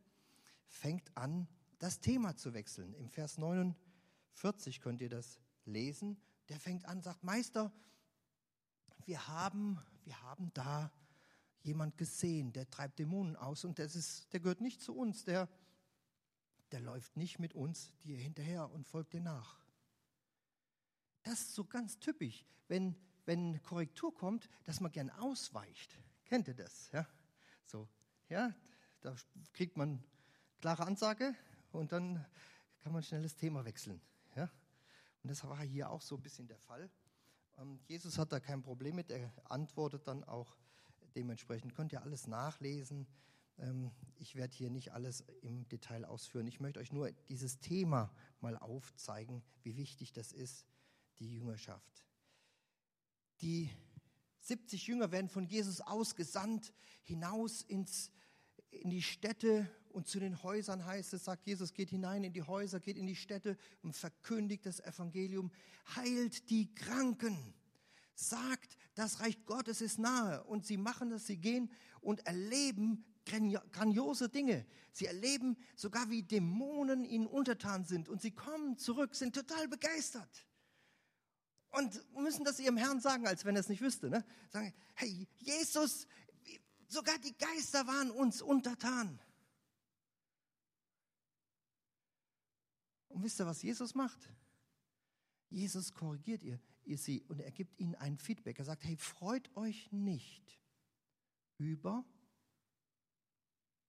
fängt 0.65 1.15
an, 1.15 1.47
das 1.77 1.99
Thema 1.99 2.35
zu 2.35 2.55
wechseln. 2.55 2.95
Im 2.95 3.11
Vers 3.11 3.37
49 3.37 4.81
könnt 4.81 5.01
ihr 5.01 5.09
das 5.09 5.39
lesen. 5.65 6.19
Der 6.49 6.59
fängt 6.59 6.85
an, 6.85 7.03
sagt, 7.03 7.23
Meister, 7.23 7.71
wir 9.05 9.27
haben, 9.27 9.79
wir 10.03 10.21
haben 10.23 10.51
da 10.53 10.91
jemand 11.61 11.97
gesehen, 11.97 12.53
der 12.53 12.69
treibt 12.69 12.99
Dämonen 12.99 13.35
aus 13.35 13.63
und 13.63 13.79
das 13.79 13.95
ist, 13.95 14.31
der 14.33 14.39
gehört 14.39 14.61
nicht 14.61 14.81
zu 14.81 14.95
uns, 14.95 15.23
der, 15.25 15.49
der 16.71 16.79
läuft 16.79 17.15
nicht 17.17 17.39
mit 17.39 17.53
uns 17.53 17.91
dir 18.03 18.17
hinterher 18.17 18.69
und 18.71 18.87
folgt 18.87 19.13
dir 19.13 19.21
nach. 19.21 19.59
das 21.23 21.41
ist 21.41 21.55
so 21.55 21.65
ganz 21.65 21.99
typisch, 21.99 22.45
wenn, 22.67 22.95
wenn 23.25 23.61
Korrektur 23.63 24.13
kommt, 24.13 24.49
dass 24.63 24.79
man 24.79 24.91
gern 24.91 25.09
ausweicht. 25.09 25.97
Kennt 26.25 26.47
ihr 26.47 26.55
das? 26.55 26.91
Ja, 26.91 27.07
so, 27.65 27.87
ja, 28.29 28.53
da 29.01 29.15
kriegt 29.53 29.77
man 29.77 30.03
klare 30.59 30.85
Ansage 30.85 31.35
und 31.71 31.91
dann 31.91 32.25
kann 32.79 32.93
man 32.93 33.03
schnell 33.03 33.23
das 33.23 33.35
Thema 33.35 33.65
wechseln. 33.65 34.01
Ja? 34.35 34.49
Und 35.23 35.29
das 35.29 35.43
war 35.43 35.61
hier 35.61 35.89
auch 35.89 36.01
so 36.01 36.15
ein 36.15 36.21
bisschen 36.21 36.47
der 36.47 36.59
Fall. 36.59 36.89
Ähm, 37.57 37.79
Jesus 37.87 38.17
hat 38.17 38.31
da 38.31 38.39
kein 38.39 38.61
Problem 38.61 38.95
mit, 38.95 39.11
er 39.11 39.31
antwortet 39.45 40.07
dann 40.07 40.23
auch 40.23 40.55
dementsprechend. 41.15 41.73
Könnt 41.75 41.93
ihr 41.93 42.01
alles 42.01 42.27
nachlesen. 42.27 43.07
Ähm, 43.57 43.91
ich 44.17 44.35
werde 44.35 44.55
hier 44.55 44.69
nicht 44.69 44.93
alles 44.93 45.23
im 45.41 45.67
Detail 45.69 46.05
ausführen. 46.05 46.47
Ich 46.47 46.59
möchte 46.59 46.79
euch 46.79 46.91
nur 46.91 47.11
dieses 47.29 47.59
Thema 47.59 48.11
mal 48.41 48.57
aufzeigen, 48.57 49.43
wie 49.63 49.77
wichtig 49.77 50.13
das 50.13 50.31
ist, 50.31 50.65
die 51.19 51.31
Jüngerschaft. 51.31 52.05
Die 53.41 53.69
70 54.41 54.87
Jünger 54.87 55.11
werden 55.11 55.29
von 55.29 55.45
Jesus 55.45 55.81
ausgesandt, 55.81 56.73
hinaus 57.03 57.61
ins, 57.61 58.11
in 58.69 58.89
die 58.89 59.01
Städte 59.01 59.69
und 59.95 60.09
zu 60.09 60.19
den 60.19 60.43
Häusern 60.43 60.85
heißt 60.85 61.13
es, 61.13 61.23
sagt 61.23 61.47
Jesus, 61.47 61.73
geht 61.73 61.89
hinein 61.89 62.25
in 62.25 62.33
die 62.33 62.43
Häuser, 62.43 62.81
geht 62.81 62.97
in 62.97 63.07
die 63.07 63.15
Städte 63.15 63.57
und 63.81 63.95
verkündigt 63.95 64.65
das 64.65 64.81
Evangelium, 64.81 65.51
heilt 65.95 66.49
die 66.49 66.75
Kranken, 66.75 67.53
sagt, 68.13 68.77
das 68.93 69.21
Reich 69.21 69.45
Gottes 69.45 69.79
ist 69.79 69.97
nahe. 69.97 70.43
Und 70.43 70.65
sie 70.65 70.75
machen 70.75 71.11
das, 71.11 71.25
sie 71.25 71.37
gehen 71.37 71.71
und 72.01 72.27
erleben 72.27 73.05
grandiose 73.23 74.27
Dinge. 74.27 74.65
Sie 74.91 75.05
erleben 75.05 75.57
sogar, 75.77 76.09
wie 76.09 76.23
Dämonen 76.23 77.05
ihnen 77.05 77.25
untertan 77.25 77.85
sind 77.85 78.09
und 78.09 78.21
sie 78.21 78.31
kommen 78.31 78.77
zurück, 78.77 79.15
sind 79.15 79.33
total 79.33 79.69
begeistert 79.69 80.45
und 81.71 82.01
müssen 82.15 82.43
das 82.43 82.59
ihrem 82.59 82.77
Herrn 82.77 82.99
sagen, 82.99 83.27
als 83.27 83.45
wenn 83.45 83.55
er 83.55 83.61
es 83.61 83.69
nicht 83.69 83.81
wüsste. 83.81 84.09
Ne? 84.09 84.25
Sagen, 84.49 84.73
hey, 84.95 85.25
Jesus, 85.37 86.05
sogar 86.89 87.17
die 87.19 87.37
Geister 87.37 87.87
waren 87.87 88.11
uns 88.11 88.41
untertan. 88.41 89.21
Und 93.15 93.23
wisst 93.23 93.39
ihr, 93.39 93.45
was 93.45 93.61
Jesus 93.61 93.95
macht? 93.95 94.29
Jesus 95.49 95.93
korrigiert 95.93 96.43
ihr, 96.43 96.59
ihr 96.83 96.97
sie 96.97 97.23
und 97.29 97.39
er 97.39 97.51
gibt 97.51 97.79
ihnen 97.79 97.95
ein 97.95 98.17
Feedback. 98.17 98.59
Er 98.59 98.65
sagt, 98.65 98.83
hey, 98.83 98.97
freut 98.97 99.55
euch 99.55 99.89
nicht 99.93 100.59
über, 101.57 102.03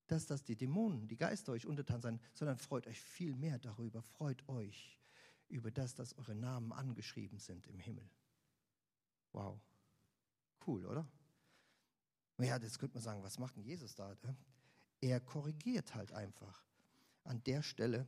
dass 0.07 0.27
das 0.27 0.45
die 0.45 0.55
Dämonen, 0.55 1.09
die 1.09 1.17
Geister 1.17 1.51
euch 1.51 1.67
untertan 1.67 2.01
sind, 2.01 2.23
sondern 2.35 2.57
freut 2.57 2.87
euch 2.87 3.01
viel 3.01 3.35
mehr 3.35 3.59
darüber. 3.59 4.01
Freut 4.01 4.49
euch 4.49 4.97
über 5.49 5.73
das, 5.73 5.97
dass 5.97 6.17
eure 6.17 6.37
Namen 6.37 6.73
angeschrieben 6.73 7.41
sind 7.41 7.67
im 7.67 7.81
Himmel. 7.81 8.09
Wow. 9.33 9.61
Cool, 10.65 10.87
oder? 10.87 11.05
Ja, 12.39 12.61
das 12.61 12.79
könnte 12.79 12.95
man 12.95 13.03
sagen, 13.03 13.25
was 13.25 13.41
macht 13.41 13.57
denn 13.57 13.65
Jesus 13.65 13.97
da? 13.97 14.17
Ne? 14.23 14.37
Er 15.01 15.19
korrigiert 15.19 15.97
halt 15.97 16.13
einfach. 16.13 16.65
An 17.25 17.43
der 17.43 17.65
Stelle 17.65 18.07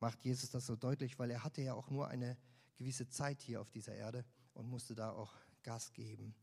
macht 0.00 0.24
Jesus 0.24 0.50
das 0.50 0.66
so 0.66 0.76
deutlich, 0.76 1.18
weil 1.18 1.30
er 1.30 1.44
hatte 1.44 1.62
ja 1.62 1.74
auch 1.74 1.90
nur 1.90 2.08
eine 2.08 2.36
gewisse 2.76 3.08
Zeit 3.08 3.40
hier 3.40 3.60
auf 3.60 3.70
dieser 3.70 3.94
Erde 3.94 4.24
und 4.54 4.68
musste 4.68 4.94
da 4.94 5.10
auch 5.10 5.32
Gas 5.62 5.92
geben. 5.92 6.34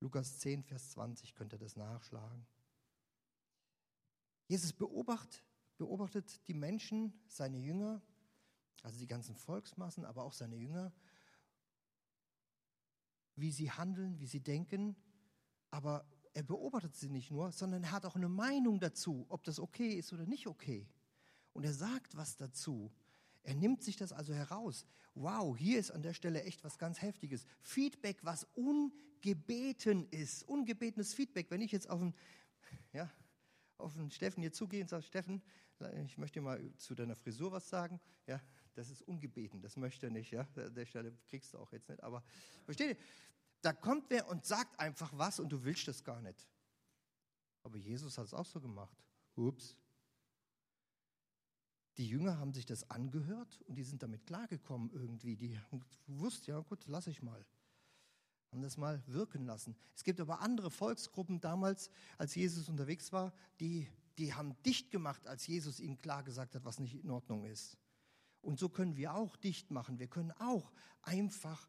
Lukas 0.00 0.38
10, 0.38 0.62
Vers 0.62 0.90
20 0.90 1.34
könnt 1.34 1.52
ihr 1.52 1.58
das 1.58 1.76
nachschlagen. 1.76 2.46
Jesus 4.48 4.72
beobachtet, 4.72 5.42
beobachtet 5.78 6.46
die 6.48 6.54
Menschen, 6.54 7.12
seine 7.26 7.58
Jünger, 7.58 8.02
also 8.82 8.98
die 8.98 9.06
ganzen 9.06 9.34
Volksmassen, 9.34 10.04
aber 10.04 10.24
auch 10.24 10.32
seine 10.32 10.56
Jünger, 10.56 10.92
wie 13.34 13.50
sie 13.50 13.70
handeln, 13.70 14.18
wie 14.20 14.26
sie 14.26 14.40
denken, 14.40 14.96
aber 15.70 16.06
er 16.36 16.42
beobachtet 16.42 16.94
sie 16.94 17.08
nicht 17.08 17.30
nur, 17.30 17.50
sondern 17.50 17.82
er 17.84 17.92
hat 17.92 18.04
auch 18.04 18.14
eine 18.14 18.28
Meinung 18.28 18.78
dazu, 18.78 19.24
ob 19.30 19.42
das 19.44 19.58
okay 19.58 19.94
ist 19.94 20.12
oder 20.12 20.26
nicht 20.26 20.46
okay. 20.46 20.86
Und 21.54 21.64
er 21.64 21.72
sagt 21.72 22.14
was 22.14 22.36
dazu. 22.36 22.92
Er 23.42 23.54
nimmt 23.54 23.82
sich 23.82 23.96
das 23.96 24.12
also 24.12 24.34
heraus. 24.34 24.84
Wow, 25.14 25.56
hier 25.56 25.78
ist 25.78 25.90
an 25.92 26.02
der 26.02 26.12
Stelle 26.12 26.42
echt 26.42 26.62
was 26.62 26.76
ganz 26.76 27.00
Heftiges. 27.00 27.46
Feedback, 27.62 28.18
was 28.22 28.46
ungebeten 28.54 30.06
ist. 30.10 30.42
Ungebetenes 30.42 31.14
Feedback. 31.14 31.50
Wenn 31.50 31.62
ich 31.62 31.72
jetzt 31.72 31.88
auf 31.88 32.02
einen, 32.02 32.14
ja, 32.92 33.10
auf 33.78 33.94
den 33.94 34.10
Steffen 34.10 34.42
hier 34.42 34.52
zugehe 34.52 34.82
und 34.82 34.90
sage, 34.90 35.04
Steffen, 35.04 35.42
ich 36.04 36.18
möchte 36.18 36.42
mal 36.42 36.60
zu 36.76 36.94
deiner 36.94 37.16
Frisur 37.16 37.50
was 37.50 37.66
sagen. 37.70 37.98
Ja, 38.26 38.42
das 38.74 38.90
ist 38.90 39.00
ungebeten, 39.00 39.62
das 39.62 39.78
möchte 39.78 40.08
er 40.08 40.10
nicht. 40.10 40.32
Ja, 40.32 40.46
an 40.56 40.74
der 40.74 40.84
Stelle 40.84 41.16
kriegst 41.30 41.54
du 41.54 41.58
auch 41.58 41.72
jetzt 41.72 41.88
nicht. 41.88 42.02
Aber 42.02 42.22
versteht 42.66 42.90
ihr? 42.90 42.96
Da 43.66 43.72
kommt 43.72 44.10
wer 44.10 44.28
und 44.28 44.46
sagt 44.46 44.78
einfach 44.78 45.10
was 45.18 45.40
und 45.40 45.48
du 45.48 45.64
willst 45.64 45.88
das 45.88 46.04
gar 46.04 46.20
nicht. 46.20 46.46
Aber 47.64 47.76
Jesus 47.76 48.16
hat 48.16 48.26
es 48.26 48.32
auch 48.32 48.46
so 48.46 48.60
gemacht. 48.60 48.96
Ups. 49.34 49.76
Die 51.96 52.06
Jünger 52.06 52.38
haben 52.38 52.54
sich 52.54 52.64
das 52.64 52.88
angehört 52.90 53.60
und 53.62 53.74
die 53.74 53.82
sind 53.82 54.04
damit 54.04 54.24
klargekommen 54.24 54.92
irgendwie. 54.92 55.34
Die 55.34 55.58
haben 55.58 55.80
gewusst, 56.06 56.46
ja 56.46 56.60
gut, 56.60 56.86
lass 56.86 57.08
ich 57.08 57.22
mal. 57.22 57.44
Haben 58.52 58.62
das 58.62 58.76
mal 58.76 59.02
wirken 59.08 59.44
lassen. 59.46 59.74
Es 59.96 60.04
gibt 60.04 60.20
aber 60.20 60.42
andere 60.42 60.70
Volksgruppen 60.70 61.40
damals, 61.40 61.90
als 62.18 62.36
Jesus 62.36 62.68
unterwegs 62.68 63.12
war, 63.12 63.34
die, 63.58 63.90
die 64.16 64.32
haben 64.32 64.54
dicht 64.62 64.92
gemacht, 64.92 65.26
als 65.26 65.44
Jesus 65.48 65.80
ihnen 65.80 65.98
klar 65.98 66.22
gesagt 66.22 66.54
hat, 66.54 66.64
was 66.64 66.78
nicht 66.78 66.94
in 66.94 67.10
Ordnung 67.10 67.44
ist. 67.44 67.76
Und 68.42 68.60
so 68.60 68.68
können 68.68 68.94
wir 68.94 69.14
auch 69.14 69.34
dicht 69.34 69.72
machen. 69.72 69.98
Wir 69.98 70.06
können 70.06 70.30
auch 70.38 70.70
einfach 71.02 71.68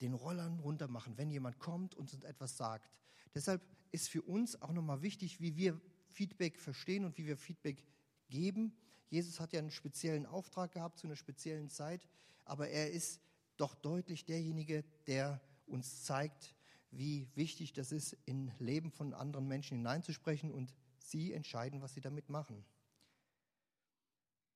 den 0.00 0.14
Rollern 0.14 0.58
runter 0.60 0.88
machen, 0.88 1.16
wenn 1.16 1.30
jemand 1.30 1.58
kommt 1.58 1.94
und 1.94 2.12
uns 2.12 2.24
etwas 2.24 2.56
sagt. 2.56 2.90
Deshalb 3.34 3.62
ist 3.90 4.08
für 4.08 4.22
uns 4.22 4.60
auch 4.60 4.72
nochmal 4.72 5.02
wichtig, 5.02 5.40
wie 5.40 5.56
wir 5.56 5.80
Feedback 6.10 6.58
verstehen 6.58 7.04
und 7.04 7.18
wie 7.18 7.26
wir 7.26 7.36
Feedback 7.36 7.84
geben. 8.28 8.72
Jesus 9.10 9.40
hat 9.40 9.52
ja 9.52 9.58
einen 9.58 9.70
speziellen 9.70 10.26
Auftrag 10.26 10.72
gehabt 10.72 10.98
zu 10.98 11.06
einer 11.06 11.16
speziellen 11.16 11.70
Zeit, 11.70 12.06
aber 12.44 12.68
er 12.68 12.90
ist 12.90 13.20
doch 13.56 13.74
deutlich 13.74 14.24
derjenige, 14.24 14.84
der 15.06 15.40
uns 15.66 16.04
zeigt, 16.04 16.54
wie 16.90 17.28
wichtig 17.34 17.72
das 17.72 17.92
ist, 17.92 18.16
in 18.24 18.52
Leben 18.58 18.90
von 18.90 19.12
anderen 19.12 19.46
Menschen 19.46 19.78
hineinzusprechen 19.78 20.50
und 20.50 20.74
sie 20.98 21.32
entscheiden, 21.32 21.82
was 21.82 21.94
sie 21.94 22.00
damit 22.00 22.28
machen. 22.28 22.64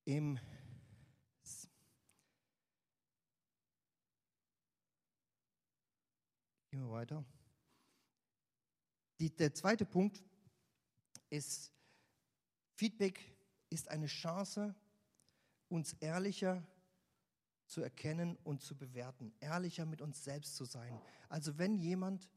Im 0.04 0.38
Gehen 6.72 6.86
wir 6.86 6.90
weiter. 6.90 7.22
Die, 9.20 9.28
der 9.28 9.52
zweite 9.52 9.84
Punkt 9.84 10.24
ist, 11.28 11.70
Feedback 12.76 13.36
ist 13.68 13.88
eine 13.88 14.06
Chance, 14.06 14.74
uns 15.68 15.92
ehrlicher 16.00 16.66
zu 17.66 17.82
erkennen 17.82 18.38
und 18.42 18.62
zu 18.62 18.74
bewerten, 18.74 19.34
ehrlicher 19.38 19.84
mit 19.84 20.00
uns 20.00 20.24
selbst 20.24 20.56
zu 20.56 20.64
sein. 20.64 20.98
Also 21.28 21.58
wenn 21.58 21.76
jemand 21.76 22.30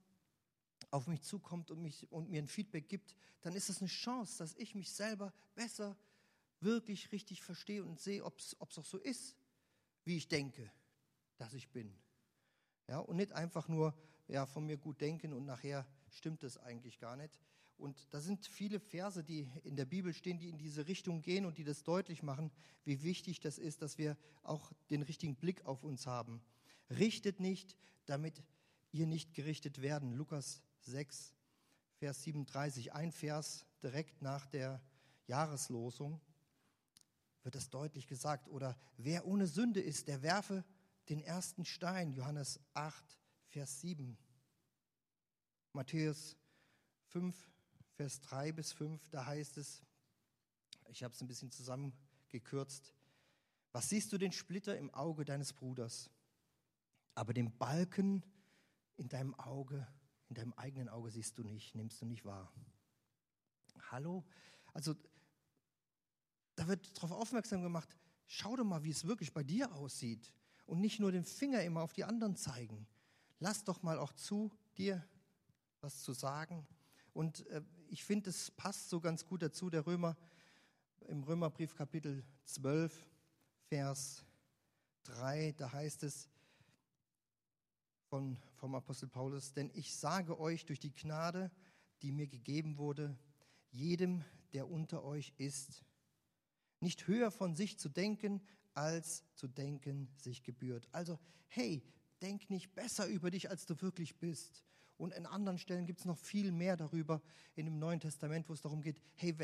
auf 0.92 1.08
mich 1.08 1.22
zukommt 1.22 1.72
und, 1.72 1.82
mich, 1.82 2.12
und 2.12 2.30
mir 2.30 2.42
ein 2.42 2.50
Feedback 2.50 2.90
gibt, 2.90 3.16
dann 3.40 3.56
ist 3.56 3.70
es 3.70 3.80
eine 3.80 3.88
Chance, 3.88 4.40
dass 4.40 4.54
ich 4.56 4.76
mich 4.76 4.92
selber 4.92 5.34
besser 5.54 5.98
wirklich 6.60 7.14
richtig 7.14 7.42
verstehe 7.42 7.86
und 7.86 8.02
sehe, 8.02 8.26
ob 8.26 8.38
es 8.40 8.60
auch 8.60 8.70
so 8.70 8.98
ist, 8.98 9.38
wie 10.04 10.18
ich 10.18 10.28
denke, 10.28 10.70
dass 11.38 11.54
ich 11.54 11.70
bin. 11.70 11.98
Ja, 12.88 13.00
und 13.00 13.16
nicht 13.16 13.32
einfach 13.34 13.68
nur, 13.68 13.96
ja, 14.28 14.46
von 14.46 14.66
mir 14.66 14.78
gut 14.78 15.02
denken 15.02 15.34
und 15.34 15.46
nachher 15.46 15.86
stimmt 16.10 16.44
es 16.44 16.58
eigentlich 16.58 17.00
gar 17.00 17.16
nicht. 17.16 17.40
Und 17.78 18.14
da 18.14 18.22
sind 18.22 18.46
viele 18.46 18.80
Verse, 18.80 19.24
die 19.24 19.50
in 19.64 19.76
der 19.76 19.86
Bibel 19.86 20.14
stehen, 20.14 20.38
die 20.38 20.50
in 20.50 20.58
diese 20.58 20.88
Richtung 20.88 21.22
gehen 21.22 21.46
und 21.46 21.58
die 21.58 21.64
das 21.64 21.84
deutlich 21.84 22.24
machen, 22.24 22.52
wie 22.86 23.04
wichtig 23.04 23.40
das 23.42 23.58
ist, 23.58 23.82
dass 23.82 23.98
wir 23.98 24.18
auch 24.44 24.72
den 24.90 25.02
richtigen 25.02 25.36
Blick 25.36 25.66
auf 25.66 25.84
uns 25.84 26.08
haben. 26.08 26.42
Richtet 26.90 27.40
nicht, 27.40 27.76
damit 28.06 28.44
ihr 28.92 29.08
nicht 29.08 29.34
gerichtet 29.34 29.82
werden. 29.82 30.14
Lukas 30.14 30.62
6, 30.82 31.34
Vers 31.98 32.24
37, 32.24 32.94
ein 32.94 33.12
Vers 33.12 33.66
direkt 33.84 34.22
nach 34.22 34.46
der 34.46 34.82
Jahreslosung 35.28 36.22
wird 37.44 37.56
das 37.56 37.70
deutlich 37.70 38.08
gesagt. 38.08 38.48
Oder 38.50 38.78
wer 38.98 39.26
ohne 39.26 39.48
Sünde 39.48 39.82
ist, 39.82 40.08
der 40.08 40.22
werfe 40.22 40.64
den 41.10 41.22
ersten 41.22 41.66
Stein. 41.66 42.12
Johannes 42.12 42.60
8, 42.74 43.20
Vers 43.48 43.82
7. 43.82 44.18
Matthäus 45.74 46.38
5, 47.10 47.36
Vers 47.96 48.22
3 48.22 48.52
bis 48.54 48.72
5, 48.74 49.10
da 49.10 49.26
heißt 49.26 49.58
es, 49.58 49.84
ich 50.90 51.04
habe 51.04 51.14
es 51.14 51.22
ein 51.22 51.28
bisschen 51.28 51.52
zusammengekürzt, 51.52 52.94
was 53.72 53.90
siehst 53.90 54.14
du 54.14 54.18
den 54.18 54.32
Splitter 54.32 54.78
im 54.78 54.90
Auge 54.94 55.26
deines 55.26 55.52
Bruders, 55.52 56.10
aber 57.14 57.34
den 57.34 57.58
Balken 57.58 58.24
in 58.96 59.10
deinem 59.10 59.36
Auge, 59.36 59.86
in 60.30 60.36
deinem 60.36 60.54
eigenen 60.54 60.88
Auge 60.88 61.12
siehst 61.12 61.38
du 61.38 61.44
nicht, 61.44 61.76
nimmst 61.76 62.02
du 62.02 62.06
nicht 62.06 62.24
wahr. 62.24 62.52
Hallo? 63.92 64.26
Also 64.74 64.96
da 66.56 66.68
wird 66.68 66.96
darauf 66.98 67.12
aufmerksam 67.12 67.62
gemacht, 67.62 67.96
schau 68.28 68.56
doch 68.56 68.64
mal, 68.64 68.84
wie 68.84 68.92
es 68.92 69.06
wirklich 69.06 69.34
bei 69.34 69.44
dir 69.44 69.74
aussieht. 69.74 70.34
Und 70.66 70.80
nicht 70.80 71.00
nur 71.00 71.12
den 71.12 71.26
Finger 71.26 71.64
immer 71.64 71.82
auf 71.82 71.94
die 71.94 72.04
anderen 72.04 72.36
zeigen. 72.36 72.88
Lass 73.40 73.64
doch 73.64 73.84
mal 73.84 74.00
auch 74.00 74.14
zu, 74.14 74.52
dir 74.78 75.06
was 75.82 76.02
zu 76.02 76.14
sagen. 76.14 76.68
Und 77.14 77.46
äh, 77.48 77.62
ich 77.90 78.04
finde, 78.04 78.30
es 78.30 78.52
passt 78.52 78.90
so 78.90 79.00
ganz 79.00 79.26
gut 79.26 79.42
dazu, 79.42 79.70
der 79.70 79.86
Römer, 79.86 80.18
im 81.08 81.24
Römerbrief 81.24 81.76
Kapitel 81.76 82.26
12, 82.46 83.08
Vers 83.68 84.26
3, 85.04 85.54
da 85.54 85.72
heißt 85.72 86.04
es 86.04 86.30
von, 88.10 88.38
vom 88.56 88.76
Apostel 88.76 89.08
Paulus, 89.08 89.54
denn 89.54 89.70
ich 89.74 89.96
sage 89.96 90.40
euch 90.40 90.66
durch 90.66 90.80
die 90.80 90.94
Gnade, 90.94 91.52
die 92.02 92.12
mir 92.12 92.28
gegeben 92.28 92.78
wurde, 92.78 93.18
jedem, 93.70 94.24
der 94.54 94.70
unter 94.70 95.04
euch 95.04 95.34
ist, 95.38 95.84
nicht 96.80 97.08
höher 97.08 97.32
von 97.32 97.56
sich 97.56 97.78
zu 97.78 97.90
denken, 97.90 98.42
als 98.76 99.24
zu 99.34 99.48
denken 99.48 100.10
sich 100.18 100.44
gebührt. 100.44 100.88
Also, 100.92 101.18
hey, 101.48 101.84
denk 102.22 102.50
nicht 102.50 102.74
besser 102.76 103.08
über 103.08 103.32
dich, 103.32 103.50
als 103.50 103.66
du 103.66 103.82
wirklich 103.82 104.20
bist. 104.20 104.64
Und 104.98 105.14
an 105.14 105.26
anderen 105.26 105.58
Stellen 105.58 105.86
gibt 105.86 106.00
es 106.00 106.06
noch 106.06 106.18
viel 106.18 106.52
mehr 106.52 106.78
darüber 106.78 107.22
in 107.56 107.66
dem 107.66 107.80
Neuen 107.80 108.00
Testament, 108.00 108.48
wo 108.48 108.54
es 108.54 108.62
darum 108.62 108.82
geht, 108.82 109.02
hey, 109.16 109.36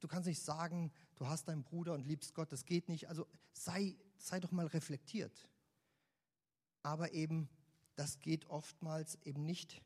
du 0.00 0.08
kannst 0.08 0.26
nicht 0.26 0.42
sagen, 0.42 0.92
du 1.16 1.26
hast 1.26 1.48
deinen 1.48 1.62
Bruder 1.62 1.94
und 1.94 2.06
liebst 2.06 2.34
Gott, 2.34 2.52
das 2.52 2.66
geht 2.66 2.88
nicht. 2.88 3.08
Also 3.08 3.26
sei, 3.52 3.96
sei 4.18 4.40
doch 4.40 4.52
mal 4.52 4.66
reflektiert. 4.66 5.48
Aber 6.82 7.12
eben, 7.12 7.48
das 7.96 8.20
geht 8.20 8.50
oftmals 8.50 9.18
eben 9.24 9.44
nicht 9.46 9.82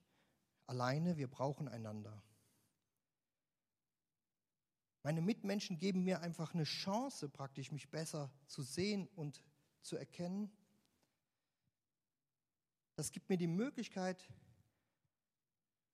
alleine, 0.67 1.17
wir 1.17 1.29
brauchen 1.29 1.69
einander. 1.69 2.23
Meine 5.09 5.23
Mitmenschen 5.23 5.79
geben 5.79 6.05
mir 6.05 6.21
einfach 6.21 6.53
eine 6.53 6.65
Chance, 6.65 7.31
praktisch 7.31 7.73
mich 7.73 7.89
besser 7.89 8.31
zu 8.47 8.61
sehen 8.61 9.09
und 9.17 9.43
zu 9.81 9.97
erkennen. 9.97 10.53
Das 12.95 13.11
gibt 13.11 13.31
mir 13.31 13.39
die 13.39 13.47
Möglichkeit, 13.47 14.29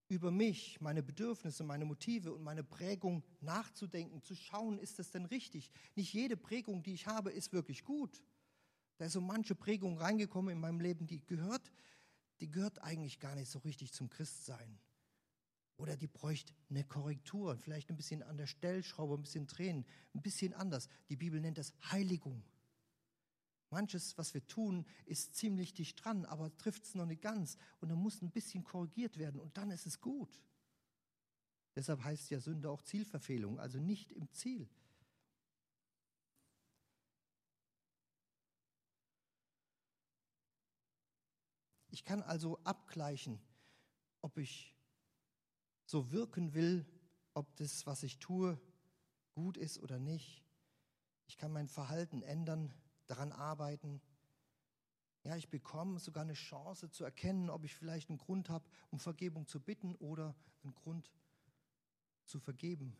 über 0.09 0.33
mich, 0.33 0.81
meine 0.81 1.01
Bedürfnisse, 1.01 1.63
meine 1.63 1.85
Motive 1.85 2.33
und 2.35 2.43
meine 2.43 2.65
Prägung 2.65 3.23
nachzudenken, 3.41 4.21
zu 4.21 4.35
schauen, 4.35 4.81
ist 4.81 4.99
das 4.99 5.13
denn 5.13 5.27
richtig? 5.27 5.71
Nicht 5.95 6.13
jede 6.13 6.37
Prägung, 6.37 6.83
die 6.83 6.95
ich 6.95 7.07
habe, 7.07 7.31
ist 7.31 7.53
wirklich 7.53 7.85
gut. 7.85 8.21
Da 8.97 9.05
ist 9.05 9.13
so 9.13 9.21
manche 9.21 9.55
Prägung 9.55 9.97
reingekommen 9.97 10.53
in 10.53 10.59
meinem 10.59 10.81
Leben, 10.81 11.07
die 11.07 11.25
gehört, 11.25 11.71
die 12.41 12.51
gehört 12.51 12.83
eigentlich 12.83 13.21
gar 13.21 13.37
nicht 13.37 13.49
so 13.49 13.61
richtig 13.61 13.93
zum 13.93 14.09
Christsein. 14.09 14.81
Oder 15.77 15.97
die 15.97 16.07
bräuchte 16.07 16.55
eine 16.71 16.85
Korrektur, 16.85 17.57
vielleicht 17.57 17.91
ein 17.91 17.97
bisschen 17.97 18.23
an 18.23 18.37
der 18.37 18.47
Stellschraube, 18.47 19.15
ein 19.15 19.23
bisschen 19.23 19.47
drehen, 19.47 19.85
ein 20.15 20.23
bisschen 20.23 20.55
anders. 20.55 20.89
Die 21.09 21.17
Bibel 21.17 21.41
nennt 21.41 21.59
das 21.59 21.73
Heiligung. 21.91 22.45
Manches, 23.71 24.17
was 24.17 24.35
wir 24.35 24.47
tun, 24.47 24.87
ist 25.05 25.35
ziemlich 25.35 25.75
dicht 25.75 26.05
dran, 26.05 26.25
aber 26.27 26.57
trifft 26.59 26.85
es 26.85 26.95
noch 26.95 27.07
nicht 27.07 27.23
ganz. 27.23 27.59
Und 27.81 27.89
dann 27.89 27.99
muss 27.99 28.23
ein 28.23 28.31
bisschen 28.31 28.63
korrigiert 28.63 29.19
werden 29.19 29.41
und 29.41 29.57
dann 29.57 29.73
ist 29.73 29.87
es 29.87 30.01
gut. 30.01 30.41
Deshalb 31.75 32.05
heißt 32.05 32.31
ja 32.31 32.39
Sünde 32.39 32.71
auch 32.71 32.83
Zielverfehlung, 32.83 33.59
also 33.59 33.81
nicht 33.81 34.13
im 34.13 34.31
Ziel. 34.33 34.69
Ich 41.91 42.05
kann 42.05 42.23
also 42.23 42.59
abgleichen, 42.65 43.41
ob 44.21 44.39
ich 44.39 44.74
so 45.95 46.11
wirken 46.11 46.55
will, 46.55 46.85
ob 47.35 47.55
das, 47.55 47.87
was 47.87 48.03
ich 48.03 48.19
tue, 48.19 48.61
gut 49.31 49.57
ist 49.57 49.79
oder 49.79 50.01
nicht. 50.01 50.43
Ich 51.29 51.37
kann 51.37 51.53
mein 51.53 51.69
Verhalten 51.69 52.21
ändern, 52.21 52.75
daran 53.07 53.31
arbeiten. 53.31 54.03
Ja, 55.23 55.37
ich 55.37 55.51
bekomme 55.51 56.01
sogar 56.01 56.25
eine 56.25 56.33
Chance 56.33 56.91
zu 56.91 57.05
erkennen, 57.05 57.49
ob 57.49 57.65
ich 57.65 57.77
vielleicht 57.77 58.09
einen 58.09 58.19
Grund 58.19 58.51
habe, 58.51 58.69
um 58.91 58.99
Vergebung 58.99 59.47
zu 59.47 59.61
bitten 59.61 59.95
oder 59.95 60.35
einen 60.65 60.75
Grund 60.75 61.13
zu 62.25 62.41
vergeben. 62.41 62.97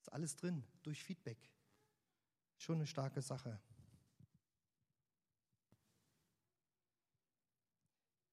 Ist 0.00 0.12
alles 0.12 0.34
drin 0.34 0.64
durch 0.82 1.04
Feedback. 1.04 1.38
Schon 2.56 2.78
eine 2.78 2.88
starke 2.88 3.22
Sache. 3.22 3.60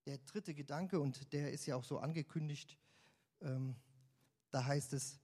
Der 0.04 0.18
dritte 0.18 0.52
Gedanke, 0.52 0.98
und 0.98 1.32
der 1.32 1.52
ist 1.52 1.66
ja 1.66 1.76
auch 1.76 1.84
so 1.84 2.00
angekündigt, 2.00 2.76
ähm, 3.40 3.76
da 4.50 4.64
heißt 4.64 4.92
es, 4.92 5.20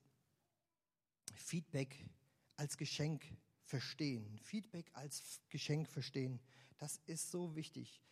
Feedback 1.34 2.08
als 2.56 2.76
Geschenk 2.76 3.24
verstehen. 3.64 4.38
Feedback 4.38 4.90
als 4.94 5.40
Geschenk 5.48 5.88
verstehen. 5.88 6.40
Das 6.78 6.98
ist 7.06 7.30
so 7.30 7.54
wichtig. 7.54 8.02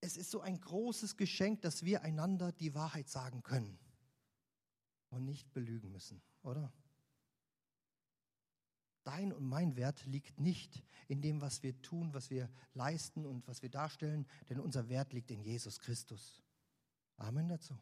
Es 0.00 0.16
ist 0.16 0.30
so 0.30 0.40
ein 0.40 0.60
großes 0.60 1.16
Geschenk, 1.16 1.62
dass 1.62 1.84
wir 1.84 2.02
einander 2.02 2.52
die 2.52 2.74
Wahrheit 2.74 3.08
sagen 3.08 3.42
können 3.42 3.78
und 5.10 5.24
nicht 5.24 5.52
belügen 5.52 5.90
müssen, 5.90 6.22
oder? 6.42 6.72
Dein 9.04 9.32
und 9.32 9.44
mein 9.44 9.76
Wert 9.76 10.04
liegt 10.04 10.40
nicht 10.40 10.82
in 11.06 11.22
dem, 11.22 11.40
was 11.40 11.62
wir 11.62 11.80
tun, 11.80 12.12
was 12.12 12.28
wir 12.28 12.50
leisten 12.74 13.24
und 13.24 13.46
was 13.46 13.62
wir 13.62 13.70
darstellen, 13.70 14.26
denn 14.48 14.58
unser 14.58 14.88
Wert 14.88 15.12
liegt 15.12 15.30
in 15.30 15.40
Jesus 15.40 15.78
Christus. 15.78 16.42
Amen 17.16 17.48
dazu. 17.48 17.78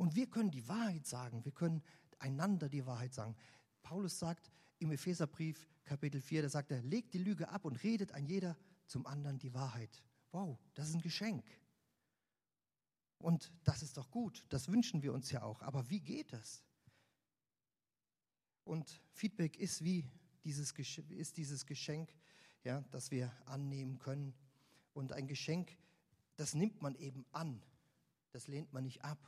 Und 0.00 0.16
wir 0.16 0.28
können 0.28 0.50
die 0.50 0.66
Wahrheit 0.66 1.06
sagen, 1.06 1.44
wir 1.44 1.52
können 1.52 1.82
einander 2.20 2.70
die 2.70 2.86
Wahrheit 2.86 3.12
sagen. 3.12 3.36
Paulus 3.82 4.18
sagt 4.18 4.50
im 4.78 4.92
Epheserbrief 4.92 5.68
Kapitel 5.84 6.22
4, 6.22 6.40
da 6.40 6.48
sagt 6.48 6.70
er, 6.70 6.80
legt 6.80 7.12
die 7.12 7.18
Lüge 7.18 7.50
ab 7.50 7.66
und 7.66 7.82
redet 7.82 8.12
ein 8.12 8.24
jeder 8.24 8.56
zum 8.86 9.04
anderen 9.04 9.38
die 9.38 9.52
Wahrheit. 9.52 10.02
Wow, 10.32 10.58
das 10.72 10.88
ist 10.88 10.94
ein 10.94 11.02
Geschenk. 11.02 11.44
Und 13.18 13.52
das 13.62 13.82
ist 13.82 13.98
doch 13.98 14.10
gut, 14.10 14.46
das 14.48 14.68
wünschen 14.68 15.02
wir 15.02 15.12
uns 15.12 15.32
ja 15.32 15.42
auch. 15.42 15.60
Aber 15.60 15.90
wie 15.90 16.00
geht 16.00 16.32
das? 16.32 16.62
Und 18.64 19.02
Feedback 19.10 19.58
ist 19.58 19.84
wie 19.84 20.08
dieses, 20.44 20.72
ist 21.10 21.36
dieses 21.36 21.66
Geschenk, 21.66 22.10
ja, 22.64 22.80
das 22.90 23.10
wir 23.10 23.30
annehmen 23.44 23.98
können. 23.98 24.32
Und 24.94 25.12
ein 25.12 25.26
Geschenk, 25.26 25.76
das 26.36 26.54
nimmt 26.54 26.80
man 26.80 26.94
eben 26.94 27.26
an, 27.32 27.62
das 28.30 28.48
lehnt 28.48 28.72
man 28.72 28.84
nicht 28.84 29.04
ab. 29.04 29.18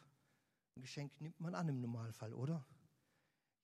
Ein 0.76 0.82
Geschenk 0.82 1.20
nimmt 1.20 1.38
man 1.40 1.54
an 1.54 1.68
im 1.68 1.80
Normalfall, 1.80 2.32
oder? 2.32 2.64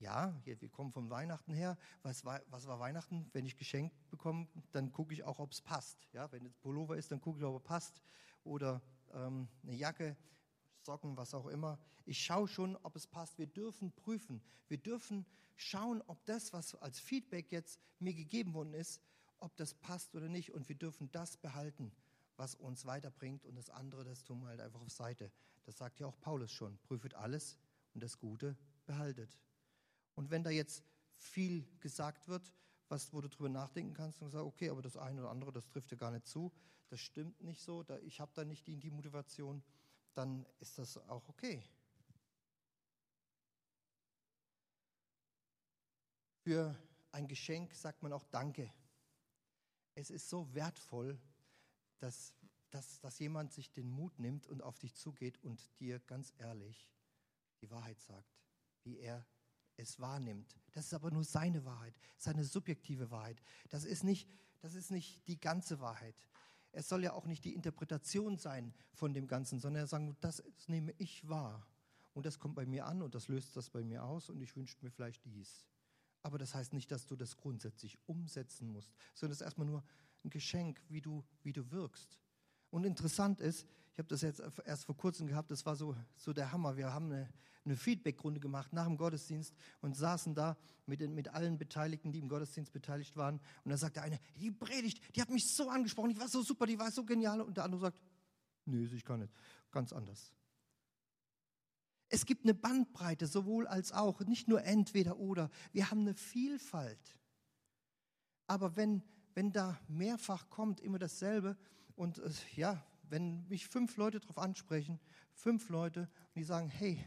Ja, 0.00 0.40
wir 0.44 0.68
kommen 0.68 0.92
von 0.92 1.10
Weihnachten 1.10 1.52
her. 1.52 1.76
Was 2.02 2.24
war, 2.24 2.40
was 2.50 2.66
war 2.68 2.78
Weihnachten? 2.78 3.28
Wenn 3.32 3.46
ich 3.46 3.56
Geschenk 3.56 3.92
bekomme, 4.10 4.46
dann 4.70 4.92
gucke 4.92 5.12
ich 5.12 5.24
auch, 5.24 5.40
ob 5.40 5.50
es 5.50 5.60
passt. 5.60 6.06
Ja, 6.12 6.30
wenn 6.30 6.46
es 6.46 6.54
Pullover 6.54 6.96
ist, 6.96 7.10
dann 7.10 7.20
gucke 7.20 7.40
ich, 7.40 7.44
ob 7.44 7.54
er 7.54 7.60
passt. 7.60 8.00
Oder 8.44 8.80
ähm, 9.12 9.48
eine 9.64 9.74
Jacke, 9.74 10.16
Socken, 10.82 11.16
was 11.16 11.34
auch 11.34 11.46
immer. 11.46 11.80
Ich 12.04 12.22
schaue 12.22 12.46
schon, 12.46 12.76
ob 12.76 12.94
es 12.94 13.06
passt. 13.06 13.38
Wir 13.38 13.48
dürfen 13.48 13.92
prüfen. 13.92 14.40
Wir 14.68 14.78
dürfen 14.78 15.26
schauen, 15.56 16.02
ob 16.06 16.24
das, 16.26 16.52
was 16.52 16.76
als 16.76 17.00
Feedback 17.00 17.50
jetzt 17.50 17.80
mir 17.98 18.14
gegeben 18.14 18.54
worden 18.54 18.74
ist, 18.74 19.02
ob 19.40 19.56
das 19.56 19.74
passt 19.74 20.14
oder 20.14 20.28
nicht. 20.28 20.52
Und 20.52 20.68
wir 20.68 20.76
dürfen 20.76 21.10
das 21.10 21.36
behalten, 21.36 21.90
was 22.38 22.54
uns 22.54 22.86
weiterbringt. 22.86 23.44
Und 23.44 23.56
das 23.56 23.68
andere, 23.68 24.04
das 24.04 24.24
tun 24.24 24.40
wir 24.40 24.48
halt 24.48 24.60
einfach 24.60 24.80
auf 24.80 24.90
Seite. 24.90 25.30
Das 25.64 25.76
sagt 25.76 26.00
ja 26.00 26.06
auch 26.06 26.18
Paulus 26.20 26.50
schon. 26.50 26.78
Prüfet 26.78 27.14
alles 27.14 27.58
und 27.92 28.02
das 28.02 28.18
Gute 28.18 28.56
behaltet. 28.86 29.38
Und 30.14 30.30
wenn 30.30 30.42
da 30.42 30.50
jetzt 30.50 30.82
viel 31.16 31.68
gesagt 31.80 32.28
wird, 32.28 32.54
was, 32.88 33.12
wo 33.12 33.20
du 33.20 33.28
drüber 33.28 33.48
nachdenken 33.48 33.92
kannst 33.92 34.22
und 34.22 34.30
sagst, 34.30 34.46
okay, 34.46 34.70
aber 34.70 34.80
das 34.80 34.96
eine 34.96 35.20
oder 35.20 35.30
andere, 35.30 35.52
das 35.52 35.68
trifft 35.68 35.90
dir 35.90 35.96
gar 35.96 36.10
nicht 36.10 36.26
zu, 36.26 36.52
das 36.88 37.00
stimmt 37.00 37.40
nicht 37.42 37.60
so, 37.60 37.82
da, 37.82 37.98
ich 37.98 38.20
habe 38.20 38.32
da 38.34 38.44
nicht 38.44 38.66
die, 38.66 38.78
die 38.78 38.90
Motivation, 38.90 39.62
dann 40.14 40.46
ist 40.58 40.78
das 40.78 40.96
auch 41.08 41.28
okay. 41.28 41.62
Für 46.42 46.74
ein 47.12 47.28
Geschenk 47.28 47.74
sagt 47.74 48.02
man 48.02 48.12
auch 48.12 48.24
Danke. 48.24 48.72
Es 49.94 50.10
ist 50.10 50.28
so 50.28 50.54
wertvoll, 50.54 51.20
dass 51.98 52.34
dass, 52.70 53.00
dass 53.00 53.18
jemand 53.18 53.52
sich 53.52 53.72
den 53.72 53.90
Mut 53.90 54.18
nimmt 54.18 54.46
und 54.46 54.62
auf 54.62 54.78
dich 54.78 54.94
zugeht 54.94 55.42
und 55.42 55.70
dir 55.80 56.00
ganz 56.00 56.32
ehrlich 56.38 56.90
die 57.60 57.70
Wahrheit 57.70 58.00
sagt, 58.00 58.38
wie 58.82 58.98
er 58.98 59.26
es 59.76 59.98
wahrnimmt. 60.00 60.56
Das 60.72 60.86
ist 60.86 60.94
aber 60.94 61.10
nur 61.10 61.24
seine 61.24 61.64
Wahrheit, 61.64 61.98
seine 62.16 62.44
subjektive 62.44 63.10
Wahrheit. 63.10 63.40
Das 63.70 63.84
ist 63.84 64.04
nicht, 64.04 64.28
das 64.60 64.74
ist 64.74 64.90
nicht 64.90 65.26
die 65.28 65.40
ganze 65.40 65.80
Wahrheit. 65.80 66.14
Es 66.72 66.88
soll 66.88 67.02
ja 67.02 67.12
auch 67.12 67.26
nicht 67.26 67.44
die 67.44 67.54
Interpretation 67.54 68.36
sein 68.36 68.74
von 68.92 69.14
dem 69.14 69.26
Ganzen, 69.26 69.58
sondern 69.58 69.84
er 69.84 69.86
sagt, 69.86 70.16
das, 70.20 70.42
das 70.54 70.68
nehme 70.68 70.92
ich 70.98 71.28
wahr. 71.28 71.66
Und 72.12 72.26
das 72.26 72.38
kommt 72.38 72.56
bei 72.56 72.66
mir 72.66 72.86
an 72.86 73.02
und 73.02 73.14
das 73.14 73.28
löst 73.28 73.56
das 73.56 73.70
bei 73.70 73.82
mir 73.82 74.04
aus 74.04 74.28
und 74.28 74.40
ich 74.40 74.56
wünsche 74.56 74.76
mir 74.82 74.90
vielleicht 74.90 75.24
dies. 75.24 75.64
Aber 76.22 76.36
das 76.36 76.54
heißt 76.54 76.72
nicht, 76.72 76.90
dass 76.90 77.06
du 77.06 77.16
das 77.16 77.36
grundsätzlich 77.36 77.96
umsetzen 78.06 78.68
musst, 78.68 78.92
sondern 79.14 79.32
es 79.32 79.40
ist 79.40 79.44
erstmal 79.44 79.68
nur 79.68 79.84
ein 80.24 80.30
Geschenk, 80.30 80.80
wie 80.88 81.00
du, 81.00 81.24
wie 81.42 81.52
du 81.52 81.70
wirkst. 81.70 82.18
Und 82.70 82.84
interessant 82.84 83.40
ist, 83.40 83.66
ich 83.92 83.98
habe 83.98 84.08
das 84.08 84.22
jetzt 84.22 84.40
erst 84.64 84.84
vor 84.84 84.96
kurzem 84.96 85.26
gehabt, 85.26 85.50
das 85.50 85.66
war 85.66 85.74
so, 85.74 85.96
so 86.14 86.32
der 86.32 86.52
Hammer. 86.52 86.76
Wir 86.76 86.92
haben 86.92 87.06
eine, 87.06 87.28
eine 87.64 87.76
Feedbackrunde 87.76 88.40
gemacht 88.40 88.72
nach 88.72 88.86
dem 88.86 88.96
Gottesdienst 88.96 89.54
und 89.80 89.96
saßen 89.96 90.34
da 90.34 90.56
mit, 90.86 91.00
mit 91.10 91.28
allen 91.28 91.58
Beteiligten, 91.58 92.12
die 92.12 92.20
im 92.20 92.28
Gottesdienst 92.28 92.72
beteiligt 92.72 93.16
waren. 93.16 93.40
Und 93.64 93.70
da 93.70 93.76
sagte 93.76 94.02
eine, 94.02 94.20
die 94.36 94.50
Predigt, 94.50 95.00
die 95.16 95.20
hat 95.20 95.30
mich 95.30 95.52
so 95.52 95.68
angesprochen, 95.68 96.10
die 96.10 96.20
war 96.20 96.28
so 96.28 96.42
super, 96.42 96.66
die 96.66 96.78
war 96.78 96.92
so 96.92 97.04
genial. 97.04 97.40
Und 97.40 97.56
der 97.56 97.64
andere 97.64 97.80
sagt, 97.80 97.98
nee, 98.66 98.84
ich 98.84 99.04
kann 99.04 99.20
nicht, 99.20 99.32
ganz 99.72 99.92
anders. 99.92 100.32
Es 102.08 102.24
gibt 102.24 102.44
eine 102.44 102.54
Bandbreite, 102.54 103.26
sowohl 103.26 103.66
als 103.66 103.92
auch, 103.92 104.20
nicht 104.20 104.48
nur 104.48 104.62
entweder 104.62 105.18
oder. 105.18 105.50
Wir 105.72 105.90
haben 105.90 106.02
eine 106.02 106.14
Vielfalt. 106.14 107.18
Aber 108.46 108.76
wenn, 108.76 109.02
wenn 109.38 109.52
da 109.52 109.78
mehrfach 109.86 110.50
kommt, 110.50 110.80
immer 110.80 110.98
dasselbe, 110.98 111.56
und 111.94 112.18
äh, 112.18 112.30
ja, 112.56 112.84
wenn 113.04 113.46
mich 113.46 113.68
fünf 113.68 113.96
Leute 113.96 114.18
darauf 114.18 114.36
ansprechen, 114.36 114.98
fünf 115.32 115.68
Leute, 115.68 116.00
und 116.00 116.34
die 116.34 116.42
sagen, 116.42 116.68
hey, 116.68 117.06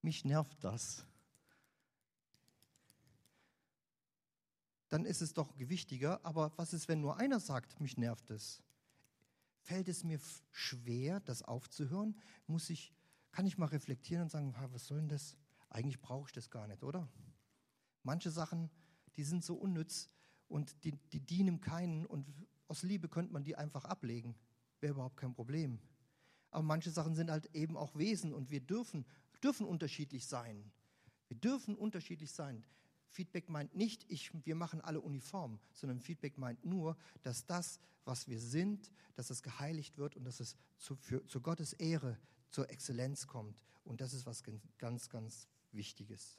mich 0.00 0.24
nervt 0.24 0.62
das, 0.62 1.04
dann 4.90 5.04
ist 5.06 5.22
es 5.22 5.34
doch 5.34 5.56
gewichtiger. 5.56 6.24
Aber 6.24 6.56
was 6.56 6.72
ist, 6.72 6.86
wenn 6.86 7.00
nur 7.00 7.16
einer 7.16 7.40
sagt, 7.40 7.80
mich 7.80 7.96
nervt 7.96 8.30
es? 8.30 8.62
Fällt 9.58 9.88
es 9.88 10.04
mir 10.04 10.20
schwer, 10.52 11.18
das 11.18 11.42
aufzuhören? 11.42 12.16
Muss 12.46 12.70
ich, 12.70 12.94
kann 13.32 13.48
ich 13.48 13.58
mal 13.58 13.66
reflektieren 13.66 14.22
und 14.22 14.30
sagen, 14.30 14.54
was 14.70 14.86
soll 14.86 14.98
denn 14.98 15.08
das? 15.08 15.36
Eigentlich 15.68 16.00
brauche 16.00 16.28
ich 16.28 16.32
das 16.32 16.48
gar 16.48 16.68
nicht, 16.68 16.84
oder? 16.84 17.08
Manche 18.02 18.30
Sachen, 18.30 18.70
die 19.16 19.24
sind 19.24 19.44
so 19.44 19.54
unnütz 19.54 20.08
und 20.48 20.84
die, 20.84 20.92
die 21.12 21.20
dienen 21.20 21.60
keinen 21.60 22.06
und 22.06 22.26
aus 22.68 22.82
Liebe 22.82 23.08
könnte 23.08 23.32
man 23.32 23.44
die 23.44 23.56
einfach 23.56 23.84
ablegen. 23.84 24.34
Wäre 24.80 24.94
überhaupt 24.94 25.16
kein 25.16 25.34
Problem. 25.34 25.78
Aber 26.50 26.62
manche 26.62 26.90
Sachen 26.90 27.14
sind 27.14 27.30
halt 27.30 27.54
eben 27.54 27.76
auch 27.76 27.96
Wesen 27.96 28.32
und 28.32 28.50
wir 28.50 28.60
dürfen, 28.60 29.04
dürfen 29.42 29.66
unterschiedlich 29.66 30.26
sein. 30.26 30.70
Wir 31.28 31.36
dürfen 31.36 31.76
unterschiedlich 31.76 32.32
sein. 32.32 32.64
Feedback 33.10 33.48
meint 33.48 33.74
nicht, 33.74 34.04
ich, 34.08 34.30
wir 34.44 34.54
machen 34.54 34.80
alle 34.80 35.00
uniform, 35.00 35.58
sondern 35.72 36.00
Feedback 36.00 36.38
meint 36.38 36.64
nur, 36.64 36.96
dass 37.22 37.44
das, 37.44 37.80
was 38.04 38.28
wir 38.28 38.40
sind, 38.40 38.90
dass 39.14 39.30
es 39.30 39.42
geheiligt 39.42 39.98
wird 39.98 40.16
und 40.16 40.24
dass 40.24 40.40
es 40.40 40.56
zu, 40.78 40.96
für, 40.96 41.26
zu 41.26 41.40
Gottes 41.40 41.72
Ehre, 41.72 42.18
zur 42.50 42.70
Exzellenz 42.70 43.26
kommt. 43.26 43.60
Und 43.84 44.00
das 44.00 44.12
ist 44.12 44.26
was 44.26 44.42
ganz, 44.78 45.08
ganz 45.08 45.48
Wichtiges. 45.72 46.38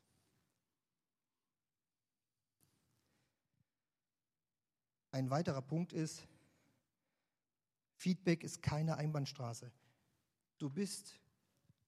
Ein 5.12 5.30
weiterer 5.30 5.62
Punkt 5.62 5.94
ist, 5.94 6.28
Feedback 7.96 8.44
ist 8.44 8.62
keine 8.62 8.98
Einbahnstraße. 8.98 9.72
Du 10.58 10.70
bist, 10.70 11.20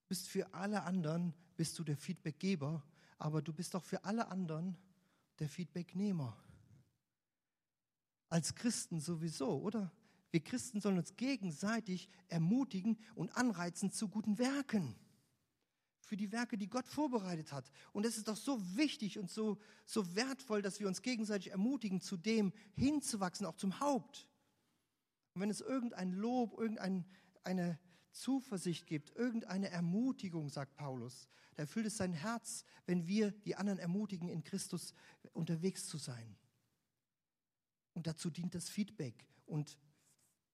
bist 0.07 0.27
für 0.27 0.53
alle 0.53 0.83
anderen, 0.83 1.33
bist 1.55 1.77
du 1.79 1.83
der 1.83 1.97
Feedbackgeber 1.97 2.83
aber 3.23 3.41
du 3.41 3.53
bist 3.53 3.73
doch 3.73 3.85
für 3.85 4.03
alle 4.03 4.27
anderen 4.27 4.75
der 5.39 5.47
Feedbacknehmer. 5.47 6.37
Als 8.27 8.53
Christen 8.53 8.99
sowieso, 8.99 9.61
oder? 9.61 9.93
Wir 10.31 10.43
Christen 10.43 10.81
sollen 10.81 10.97
uns 10.97 11.15
gegenseitig 11.15 12.09
ermutigen 12.27 12.97
und 13.15 13.37
anreizen 13.37 13.91
zu 13.91 14.09
guten 14.09 14.39
Werken. 14.39 14.97
Für 16.05 16.17
die 16.17 16.31
Werke, 16.31 16.57
die 16.57 16.69
Gott 16.69 16.87
vorbereitet 16.87 17.51
hat. 17.51 17.71
Und 17.93 18.05
es 18.05 18.17
ist 18.17 18.27
doch 18.27 18.35
so 18.35 18.59
wichtig 18.75 19.17
und 19.17 19.29
so, 19.29 19.57
so 19.85 20.15
wertvoll, 20.15 20.61
dass 20.61 20.79
wir 20.79 20.87
uns 20.87 21.01
gegenseitig 21.01 21.51
ermutigen, 21.51 22.01
zu 22.01 22.17
dem 22.17 22.51
hinzuwachsen, 22.75 23.45
auch 23.45 23.55
zum 23.55 23.79
Haupt. 23.79 24.27
Und 25.33 25.41
wenn 25.41 25.49
es 25.49 25.61
irgendein 25.61 26.11
Lob, 26.11 26.59
irgendeine 26.59 27.79
Zuversicht 28.11 28.85
gibt, 28.85 29.15
irgendeine 29.15 29.69
Ermutigung, 29.69 30.49
sagt 30.49 30.75
Paulus, 30.75 31.27
da 31.55 31.63
erfüllt 31.63 31.85
es 31.85 31.97
sein 31.97 32.13
Herz, 32.13 32.65
wenn 32.85 33.07
wir 33.07 33.31
die 33.31 33.55
anderen 33.55 33.79
ermutigen, 33.79 34.29
in 34.29 34.43
Christus 34.43 34.93
unterwegs 35.33 35.87
zu 35.87 35.97
sein. 35.97 36.35
Und 37.93 38.07
dazu 38.07 38.29
dient 38.29 38.55
das 38.55 38.69
Feedback. 38.69 39.27
Und 39.45 39.77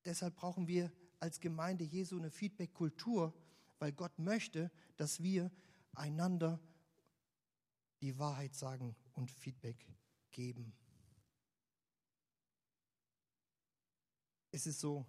deshalb 0.05 0.35
brauchen 0.35 0.67
wir 0.67 0.91
als 1.19 1.39
Gemeinde 1.39 1.83
Jesu 1.83 2.17
eine 2.17 2.31
Feedback-Kultur, 2.31 3.33
weil 3.79 3.91
Gott 3.91 4.17
möchte, 4.19 4.71
dass 4.97 5.21
wir 5.23 5.51
einander 5.95 6.59
die 8.01 8.17
Wahrheit 8.17 8.53
sagen 8.53 8.95
und 9.13 9.31
Feedback 9.31 9.87
geben. 10.31 10.73
Es 14.51 14.65
ist 14.65 14.79
so, 14.79 15.05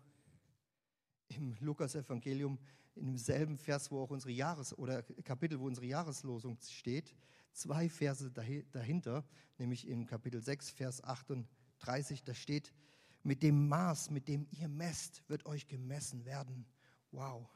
im 1.28 1.56
Lukas-Evangelium, 1.61 2.59
in 2.96 3.06
demselben 3.06 3.56
Vers, 3.56 3.90
wo 3.90 4.00
auch 4.00 4.11
unsere 4.11 4.33
Jahres- 4.33 4.76
oder 4.76 5.02
Kapitel, 5.02 5.61
wo 5.61 5.66
unsere 5.66 5.87
Jahreslosung 5.87 6.59
steht, 6.61 7.14
zwei 7.52 7.88
Verse 7.88 8.30
dahinter, 8.30 9.24
nämlich 9.59 9.87
im 9.88 10.06
Kapitel 10.06 10.42
6, 10.42 10.70
Vers 10.70 11.02
38, 11.02 12.24
da 12.24 12.35
steht, 12.35 12.74
mit 13.22 13.42
dem 13.42 13.68
Maß, 13.68 14.11
mit 14.11 14.28
dem 14.28 14.46
ihr 14.50 14.68
messt, 14.68 15.22
wird 15.28 15.46
euch 15.46 15.66
gemessen 15.68 16.24
werden. 16.24 16.66
Wow. 17.12 17.48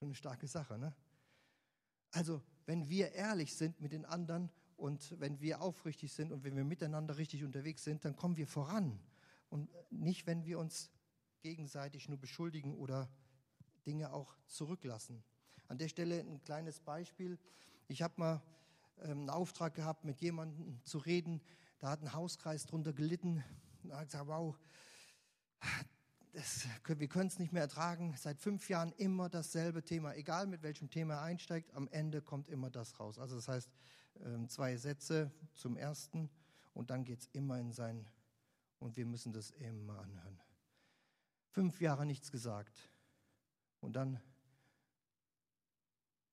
Schon 0.00 0.08
eine 0.08 0.14
starke 0.14 0.46
Sache, 0.46 0.78
ne? 0.78 0.94
Also, 2.12 2.40
wenn 2.64 2.88
wir 2.88 3.12
ehrlich 3.12 3.54
sind 3.54 3.82
mit 3.82 3.92
den 3.92 4.06
anderen 4.06 4.50
und 4.78 5.20
wenn 5.20 5.42
wir 5.42 5.60
aufrichtig 5.60 6.10
sind 6.14 6.32
und 6.32 6.42
wenn 6.42 6.56
wir 6.56 6.64
miteinander 6.64 7.18
richtig 7.18 7.44
unterwegs 7.44 7.84
sind, 7.84 8.02
dann 8.06 8.16
kommen 8.16 8.38
wir 8.38 8.46
voran. 8.46 8.98
Und 9.50 9.68
nicht, 9.90 10.26
wenn 10.26 10.46
wir 10.46 10.58
uns 10.58 10.90
gegenseitig 11.42 12.08
nur 12.08 12.16
beschuldigen 12.16 12.74
oder 12.76 13.10
Dinge 13.84 14.14
auch 14.14 14.34
zurücklassen. 14.46 15.22
An 15.68 15.76
der 15.76 15.88
Stelle 15.88 16.20
ein 16.20 16.40
kleines 16.40 16.80
Beispiel. 16.80 17.38
Ich 17.86 18.00
habe 18.00 18.14
mal 18.16 18.42
ähm, 19.02 19.10
einen 19.10 19.30
Auftrag 19.30 19.74
gehabt, 19.74 20.06
mit 20.06 20.22
jemandem 20.22 20.82
zu 20.82 20.96
reden. 20.96 21.42
Da 21.78 21.90
hat 21.90 22.00
ein 22.00 22.14
Hauskreis 22.14 22.64
drunter 22.64 22.94
gelitten. 22.94 23.44
Da 23.82 23.98
hat 23.98 24.06
gesagt, 24.06 24.28
wow, 24.28 24.58
das, 26.32 26.66
wir 26.86 27.08
können 27.08 27.28
es 27.28 27.38
nicht 27.38 27.52
mehr 27.52 27.62
ertragen. 27.62 28.14
Seit 28.16 28.40
fünf 28.40 28.68
Jahren 28.68 28.92
immer 28.92 29.28
dasselbe 29.28 29.82
Thema. 29.82 30.14
Egal 30.14 30.46
mit 30.46 30.62
welchem 30.62 30.90
Thema 30.90 31.14
er 31.14 31.22
einsteigt, 31.22 31.74
am 31.74 31.88
Ende 31.88 32.22
kommt 32.22 32.48
immer 32.48 32.70
das 32.70 32.98
raus. 33.00 33.18
Also 33.18 33.36
das 33.36 33.48
heißt, 33.48 33.70
ähm, 34.24 34.48
zwei 34.48 34.76
Sätze 34.76 35.30
zum 35.54 35.76
ersten 35.76 36.30
und 36.72 36.90
dann 36.90 37.04
geht 37.04 37.20
es 37.20 37.28
immer 37.32 37.58
in 37.58 37.72
sein, 37.72 38.08
und 38.78 38.96
wir 38.96 39.04
müssen 39.04 39.32
das 39.32 39.50
immer 39.50 39.98
anhören 39.98 40.40
fünf 41.50 41.80
Jahre 41.80 42.06
nichts 42.06 42.30
gesagt. 42.30 42.88
Und 43.80 43.94
dann 43.94 44.20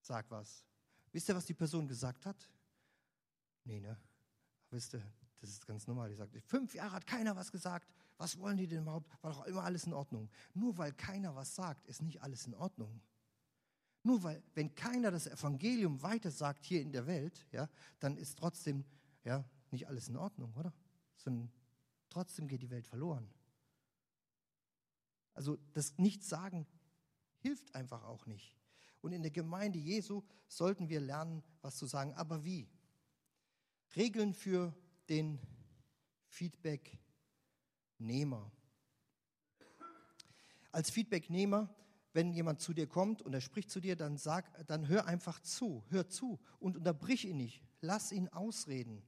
sag 0.01 0.29
was. 0.31 0.63
Wisst 1.12 1.29
ihr, 1.29 1.36
was 1.36 1.45
die 1.45 1.53
Person 1.53 1.88
gesagt 1.88 2.25
hat? 2.25 2.49
Nee, 3.63 3.79
ne? 3.79 3.97
Wisst 4.69 4.93
ihr, 4.93 5.03
das 5.39 5.49
ist 5.49 5.65
ganz 5.65 5.88
normal. 5.88 6.10
Die 6.10 6.15
sagt, 6.15 6.36
fünf 6.45 6.73
Jahre 6.73 6.93
hat 6.93 7.07
keiner 7.07 7.36
was 7.36 7.51
gesagt. 7.51 7.93
Was 8.17 8.39
wollen 8.39 8.58
die 8.58 8.67
denn 8.67 8.82
überhaupt? 8.82 9.12
War 9.21 9.32
doch 9.32 9.45
immer 9.45 9.63
alles 9.63 9.86
in 9.86 9.93
Ordnung. 9.93 10.30
Nur 10.53 10.77
weil 10.77 10.91
keiner 10.93 11.36
was 11.36 11.56
sagt, 11.56 11.86
ist 11.88 12.01
nicht 12.01 12.21
alles 12.21 12.47
in 12.47 12.56
Ordnung. 12.56 13.01
Nur 14.03 14.23
weil, 14.23 14.41
wenn 14.53 14.73
keiner 14.73 15.12
das 15.12 15.27
Evangelium 15.27 16.01
weiter 16.01 16.32
sagt 16.32 16.65
hier 16.65 16.82
in 16.82 16.91
der 16.91 17.06
Welt, 17.08 17.45
ja, 17.51 17.69
dann 17.99 18.17
ist 18.17 18.38
trotzdem 18.38 18.86
ja, 19.23 19.43
nicht 19.71 19.88
alles 19.88 20.08
in 20.08 20.17
Ordnung, 20.17 20.53
oder? 20.56 20.73
Sondern 21.17 21.51
trotzdem 22.10 22.47
geht 22.47 22.62
die 22.62 22.69
Welt 22.69 22.88
verloren. 22.88 23.30
Also 25.34 25.58
das 25.73 25.97
Nichtsagen 25.97 26.65
hilft 27.38 27.75
einfach 27.75 28.03
auch 28.03 28.25
nicht. 28.25 28.56
Und 29.01 29.12
in 29.12 29.21
der 29.21 29.32
Gemeinde 29.32 29.77
Jesu 29.77 30.23
sollten 30.47 30.89
wir 30.89 30.99
lernen, 30.99 31.43
was 31.62 31.77
zu 31.77 31.86
sagen. 31.86 32.13
Aber 32.15 32.43
wie? 32.43 32.67
Regeln 33.95 34.34
für 34.34 34.73
den 35.10 35.39
Feedbacknehmer. 37.97 38.51
Als 40.71 40.89
Feedbacknehmer, 40.91 41.73
wenn 42.13 42.31
jemand 42.31 42.62
zu 42.62 42.73
dir 42.73 42.88
kommt 42.88 43.21
und 43.21 43.33
er 43.33 43.41
spricht 43.41 43.71
zu 43.71 43.79
dir, 43.79 43.95
dann 43.95 44.17
sag, 44.17 44.67
dann 44.67 44.88
hör 44.88 45.07
einfach 45.07 45.39
zu, 45.39 45.83
hör 45.89 46.07
zu 46.07 46.39
und 46.60 46.77
unterbrich 46.77 47.25
ihn 47.25 47.38
nicht. 47.38 47.63
Lass 47.81 48.12
ihn 48.12 48.29
ausreden. 48.29 49.03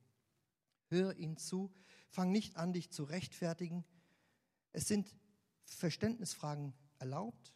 Hör 0.87 1.15
ihn 1.17 1.37
zu. 1.37 1.71
Fang 2.09 2.31
nicht 2.31 2.57
an, 2.57 2.73
dich 2.73 2.89
zu 2.89 3.03
rechtfertigen. 3.03 3.85
Es 4.71 4.87
sind 4.87 5.15
Verständnisfragen 5.65 6.73
erlaubt. 6.97 7.53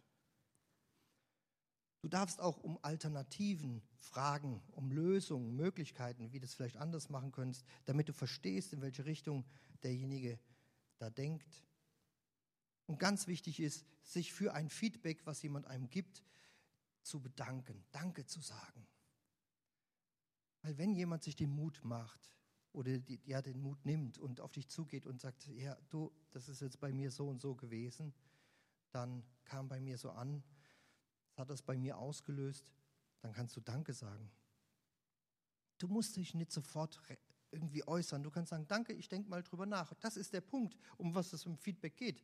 Du 2.02 2.10
darfst 2.10 2.42
auch 2.42 2.58
um 2.58 2.78
Alternativen 2.84 3.82
fragen, 3.98 4.62
um 4.72 4.92
Lösungen, 4.92 5.56
Möglichkeiten, 5.56 6.32
wie 6.32 6.40
du 6.40 6.46
es 6.46 6.54
vielleicht 6.54 6.78
anders 6.78 7.10
machen 7.10 7.32
könntest, 7.32 7.66
damit 7.86 8.10
du 8.10 8.14
verstehst, 8.14 8.74
in 8.74 8.82
welche 8.82 9.06
Richtung 9.06 9.46
derjenige 9.82 10.38
da 11.04 11.10
denkt. 11.10 11.62
Und 12.86 12.98
ganz 12.98 13.28
wichtig 13.28 13.60
ist, 13.60 13.86
sich 14.04 14.34
für 14.34 14.54
ein 14.54 14.70
Feedback, 14.70 15.26
was 15.26 15.42
jemand 15.42 15.68
einem 15.68 15.90
gibt, 15.90 16.24
zu 17.02 17.22
bedanken, 17.22 17.84
Danke 17.92 18.26
zu 18.26 18.40
sagen. 18.40 18.88
Weil 20.62 20.78
wenn 20.78 20.94
jemand 20.94 21.24
sich 21.24 21.36
den 21.36 21.50
Mut 21.50 21.82
macht, 21.84 22.34
oder 22.72 22.98
die, 22.98 23.22
ja, 23.26 23.42
den 23.42 23.62
Mut 23.62 23.86
nimmt 23.86 24.18
und 24.18 24.42
auf 24.42 24.52
dich 24.52 24.68
zugeht 24.68 25.06
und 25.06 25.22
sagt, 25.22 25.48
ja, 25.50 25.78
du, 25.90 26.12
das 26.32 26.50
ist 26.50 26.62
jetzt 26.62 26.80
bei 26.80 26.92
mir 26.92 27.12
so 27.12 27.28
und 27.28 27.40
so 27.40 27.54
gewesen, 27.54 28.14
dann 28.90 29.24
kam 29.46 29.68
bei 29.68 29.80
mir 29.80 29.98
so 29.98 30.10
an, 30.10 30.44
hat 31.36 31.50
das 31.50 31.62
bei 31.62 31.78
mir 31.78 31.98
ausgelöst, 32.00 32.74
dann 33.22 33.32
kannst 33.32 33.56
du 33.56 33.62
Danke 33.62 33.94
sagen. 33.94 34.32
Du 35.78 35.88
musst 35.88 36.16
dich 36.16 36.34
nicht 36.34 36.52
sofort 36.52 37.00
irgendwie 37.54 37.88
äußern. 37.88 38.24
Du 38.24 38.32
kannst 38.32 38.50
sagen, 38.50 38.68
danke, 38.68 38.94
ich 38.94 39.08
denke 39.08 39.30
mal 39.30 39.44
drüber 39.44 39.66
nach. 39.66 39.94
Das 40.02 40.18
ist 40.18 40.34
der 40.34 40.42
Punkt, 40.42 40.76
um 40.98 41.14
was 41.16 41.32
es 41.32 41.46
im 41.46 41.58
Feedback 41.58 41.96
geht. 41.96 42.24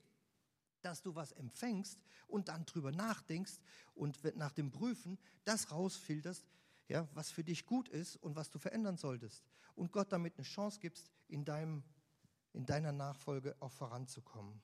Dass 0.81 1.01
du 1.01 1.15
was 1.15 1.31
empfängst 1.31 1.99
und 2.27 2.49
dann 2.49 2.65
drüber 2.65 2.91
nachdenkst 2.91 3.59
und 3.93 4.23
nach 4.35 4.51
dem 4.51 4.71
Prüfen 4.71 5.17
das 5.45 5.71
rausfilterst, 5.71 6.45
ja, 6.87 7.07
was 7.13 7.31
für 7.31 7.43
dich 7.43 7.65
gut 7.65 7.87
ist 7.89 8.15
und 8.17 8.35
was 8.35 8.49
du 8.49 8.59
verändern 8.59 8.97
solltest. 8.97 9.45
Und 9.75 9.91
Gott 9.91 10.11
damit 10.11 10.35
eine 10.37 10.45
Chance 10.45 10.79
gibst, 10.79 11.11
in, 11.27 11.45
deinem, 11.45 11.83
in 12.53 12.65
deiner 12.65 12.91
Nachfolge 12.91 13.55
auch 13.59 13.71
voranzukommen. 13.71 14.61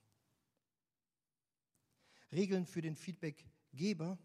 Regeln 2.32 2.65
für 2.65 2.82
den 2.82 2.95
Feedbackgeber, 2.95 4.17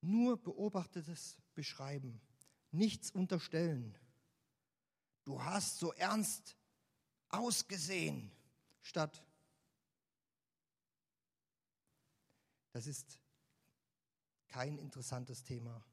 nur 0.00 0.40
beobachtetes 0.40 1.36
beschreiben, 1.54 2.20
nichts 2.70 3.10
unterstellen. 3.10 3.98
Du 5.28 5.44
hast 5.44 5.78
so 5.78 5.92
ernst 5.92 6.56
ausgesehen, 7.28 8.32
statt 8.80 9.22
das 12.72 12.86
ist 12.86 13.20
kein 14.46 14.78
interessantes 14.78 15.44
Thema. 15.44 15.84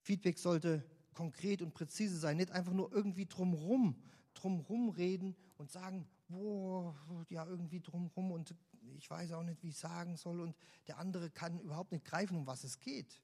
Feedback 0.00 0.38
sollte 0.38 0.88
konkret 1.12 1.60
und 1.60 1.74
präzise 1.74 2.16
sein, 2.18 2.38
nicht 2.38 2.50
einfach 2.50 2.72
nur 2.72 2.90
irgendwie 2.90 3.26
drumrum, 3.26 4.02
drumrum 4.32 4.88
reden 4.88 5.36
und 5.58 5.70
sagen, 5.70 6.08
boah, 6.28 6.96
ja, 7.28 7.44
irgendwie 7.44 7.80
drumrum 7.80 8.32
und 8.32 8.54
ich 8.96 9.10
weiß 9.10 9.32
auch 9.32 9.42
nicht, 9.42 9.62
wie 9.62 9.68
ich 9.68 9.76
sagen 9.76 10.16
soll 10.16 10.40
und 10.40 10.56
der 10.86 10.96
andere 10.96 11.28
kann 11.28 11.60
überhaupt 11.60 11.92
nicht 11.92 12.06
greifen, 12.06 12.38
um 12.38 12.46
was 12.46 12.64
es 12.64 12.78
geht. 12.78 13.20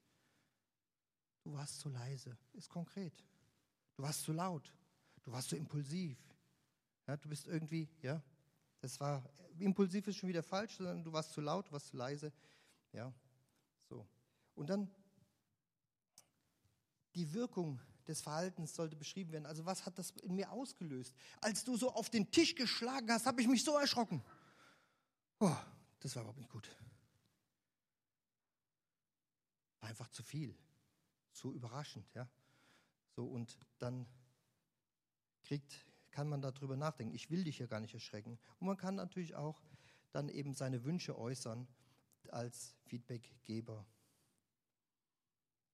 Du 1.40 1.54
warst 1.54 1.80
zu 1.80 1.88
leise, 1.88 2.36
ist 2.52 2.68
konkret. 2.68 3.24
Du 3.94 4.02
warst 4.02 4.22
zu 4.22 4.32
laut, 4.32 4.72
du 5.22 5.32
warst 5.32 5.50
zu 5.50 5.56
impulsiv. 5.56 6.18
Ja, 7.06 7.16
du 7.16 7.28
bist 7.28 7.46
irgendwie, 7.46 7.88
ja, 8.00 8.22
das 8.80 8.98
war, 9.00 9.22
impulsiv 9.58 10.06
ist 10.06 10.16
schon 10.16 10.28
wieder 10.28 10.42
falsch, 10.42 10.76
sondern 10.76 11.04
du 11.04 11.12
warst 11.12 11.32
zu 11.32 11.40
laut, 11.40 11.68
du 11.68 11.72
warst 11.72 11.88
zu 11.88 11.96
leise. 11.96 12.32
Ja, 12.92 13.12
so. 13.88 14.06
Und 14.54 14.70
dann 14.70 14.90
die 17.14 17.32
Wirkung 17.32 17.80
des 18.06 18.20
Verhaltens 18.20 18.74
sollte 18.74 18.96
beschrieben 18.96 19.32
werden. 19.32 19.46
Also 19.46 19.64
was 19.64 19.86
hat 19.86 19.98
das 19.98 20.10
in 20.22 20.34
mir 20.34 20.50
ausgelöst? 20.50 21.14
Als 21.40 21.64
du 21.64 21.76
so 21.76 21.92
auf 21.92 22.10
den 22.10 22.30
Tisch 22.30 22.54
geschlagen 22.54 23.10
hast, 23.10 23.26
habe 23.26 23.40
ich 23.40 23.48
mich 23.48 23.62
so 23.62 23.76
erschrocken. 23.76 24.24
Oh, 25.38 25.56
das 26.00 26.14
war 26.16 26.22
überhaupt 26.22 26.38
nicht 26.38 26.50
gut. 26.50 26.68
War 29.80 29.88
einfach 29.88 30.08
zu 30.08 30.22
viel, 30.22 30.56
zu 31.32 31.52
überraschend, 31.52 32.12
ja. 32.14 32.28
So 33.14 33.26
und 33.26 33.58
dann 33.78 34.06
kriegt, 35.42 35.86
kann 36.10 36.28
man 36.28 36.42
darüber 36.42 36.76
nachdenken. 36.76 37.14
Ich 37.14 37.30
will 37.30 37.44
dich 37.44 37.58
ja 37.58 37.66
gar 37.66 37.80
nicht 37.80 37.94
erschrecken. 37.94 38.38
Und 38.58 38.66
man 38.66 38.76
kann 38.76 38.94
natürlich 38.94 39.34
auch 39.34 39.62
dann 40.12 40.28
eben 40.28 40.54
seine 40.54 40.84
Wünsche 40.84 41.18
äußern 41.18 41.66
als 42.28 42.74
Feedbackgeber. 42.84 43.86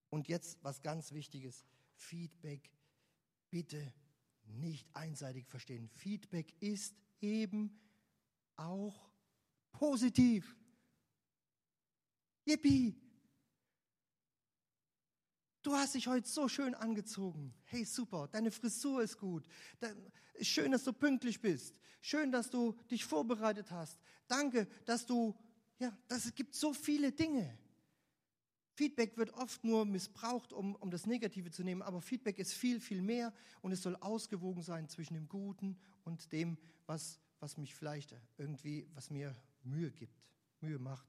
Und 0.09 0.27
jetzt 0.27 0.63
was 0.63 0.81
ganz 0.81 1.11
Wichtiges. 1.11 1.65
Feedback 1.93 2.71
bitte 3.49 3.93
nicht 4.45 4.87
einseitig 4.95 5.47
verstehen. 5.47 5.89
Feedback 5.89 6.53
ist 6.61 6.95
eben 7.21 7.79
auch 8.55 9.09
positiv. 9.71 10.55
Yippie! 12.45 13.08
Du 15.61 15.73
hast 15.73 15.95
dich 15.95 16.07
heute 16.07 16.27
so 16.27 16.47
schön 16.47 16.73
angezogen. 16.73 17.53
Hey, 17.65 17.83
super, 17.83 18.29
deine 18.31 18.49
Frisur 18.49 19.01
ist 19.01 19.17
gut. 19.17 19.45
Schön, 20.41 20.71
dass 20.71 20.85
du 20.85 20.93
pünktlich 20.93 21.41
bist. 21.41 21.75
Schön, 22.01 22.31
dass 22.31 22.49
du 22.49 22.77
dich 22.89 23.03
vorbereitet 23.03 23.71
hast. 23.71 23.99
Danke, 24.27 24.67
dass 24.85 25.05
du, 25.05 25.35
ja, 25.79 25.97
das 26.07 26.33
gibt 26.33 26.55
so 26.55 26.73
viele 26.73 27.11
Dinge. 27.11 27.57
Feedback 28.79 29.17
wird 29.17 29.33
oft 29.33 29.65
nur 29.65 29.85
missbraucht, 29.85 30.53
um, 30.53 30.75
um 30.75 30.89
das 30.89 31.05
Negative 31.05 31.51
zu 31.51 31.65
nehmen, 31.65 31.81
aber 31.81 31.99
Feedback 31.99 32.39
ist 32.39 32.53
viel, 32.53 32.79
viel 32.79 33.01
mehr 33.01 33.33
und 33.59 33.73
es 33.73 33.81
soll 33.81 33.97
ausgewogen 33.97 34.63
sein 34.63 34.87
zwischen 34.87 35.15
dem 35.15 35.27
Guten 35.27 35.77
und 36.05 36.31
dem, 36.31 36.57
was, 36.85 37.19
was 37.41 37.57
mich 37.57 37.75
vielleicht 37.75 38.15
irgendwie, 38.37 38.87
was 38.93 39.09
mir 39.09 39.35
Mühe 39.63 39.91
gibt, 39.91 40.23
Mühe 40.61 40.79
macht. 40.79 41.05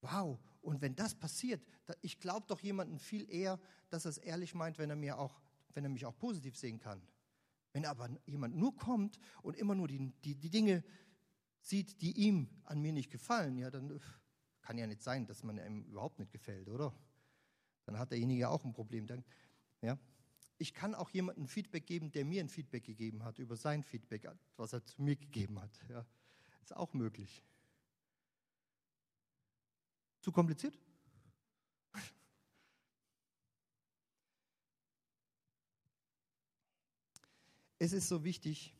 Wow, 0.00 0.40
und 0.64 0.80
wenn 0.80 0.96
das 0.96 1.14
passiert, 1.14 1.62
ich 2.00 2.18
glaube 2.18 2.46
doch 2.48 2.60
jemanden 2.60 2.98
viel 2.98 3.30
eher, 3.30 3.60
dass 3.90 4.06
er 4.06 4.10
es 4.10 4.18
ehrlich 4.18 4.54
meint, 4.54 4.78
wenn 4.78 4.88
er, 4.88 4.96
mir 4.96 5.18
auch, 5.18 5.42
wenn 5.74 5.84
er 5.84 5.90
mich 5.90 6.06
auch 6.06 6.16
positiv 6.16 6.56
sehen 6.56 6.78
kann. 6.78 7.06
Wenn 7.72 7.84
aber 7.84 8.08
jemand 8.24 8.56
nur 8.56 8.74
kommt 8.74 9.18
und 9.42 9.56
immer 9.56 9.74
nur 9.74 9.88
die, 9.88 10.10
die, 10.24 10.34
die 10.34 10.48
Dinge 10.48 10.82
sieht, 11.60 12.00
die 12.00 12.12
ihm 12.12 12.48
an 12.64 12.80
mir 12.80 12.92
nicht 12.92 13.10
gefallen, 13.10 13.58
ja, 13.58 13.70
dann 13.70 14.00
kann 14.62 14.78
ja 14.78 14.86
nicht 14.86 15.02
sein, 15.02 15.26
dass 15.26 15.42
man 15.42 15.58
ihm 15.58 15.84
überhaupt 15.84 16.18
nicht 16.18 16.32
gefällt, 16.32 16.70
oder? 16.70 16.94
Dann 17.84 17.98
hat 17.98 18.10
derjenige 18.10 18.48
auch 18.48 18.64
ein 18.64 18.72
Problem. 18.72 19.06
Dann, 19.06 19.22
ja. 19.82 19.98
Ich 20.56 20.72
kann 20.72 20.94
auch 20.94 21.10
jemandem 21.10 21.46
Feedback 21.46 21.86
geben, 21.86 22.10
der 22.10 22.24
mir 22.24 22.40
ein 22.40 22.48
Feedback 22.48 22.84
gegeben 22.84 23.22
hat, 23.22 23.38
über 23.38 23.56
sein 23.56 23.82
Feedback, 23.82 24.26
was 24.56 24.72
er 24.72 24.82
zu 24.82 25.02
mir 25.02 25.16
gegeben 25.16 25.60
hat. 25.60 25.84
Ja. 25.90 26.06
Ist 26.62 26.74
auch 26.74 26.94
möglich. 26.94 27.42
Zu 30.24 30.32
kompliziert? 30.32 30.78
Es 37.78 37.92
ist 37.92 38.08
so 38.08 38.24
wichtig, 38.24 38.74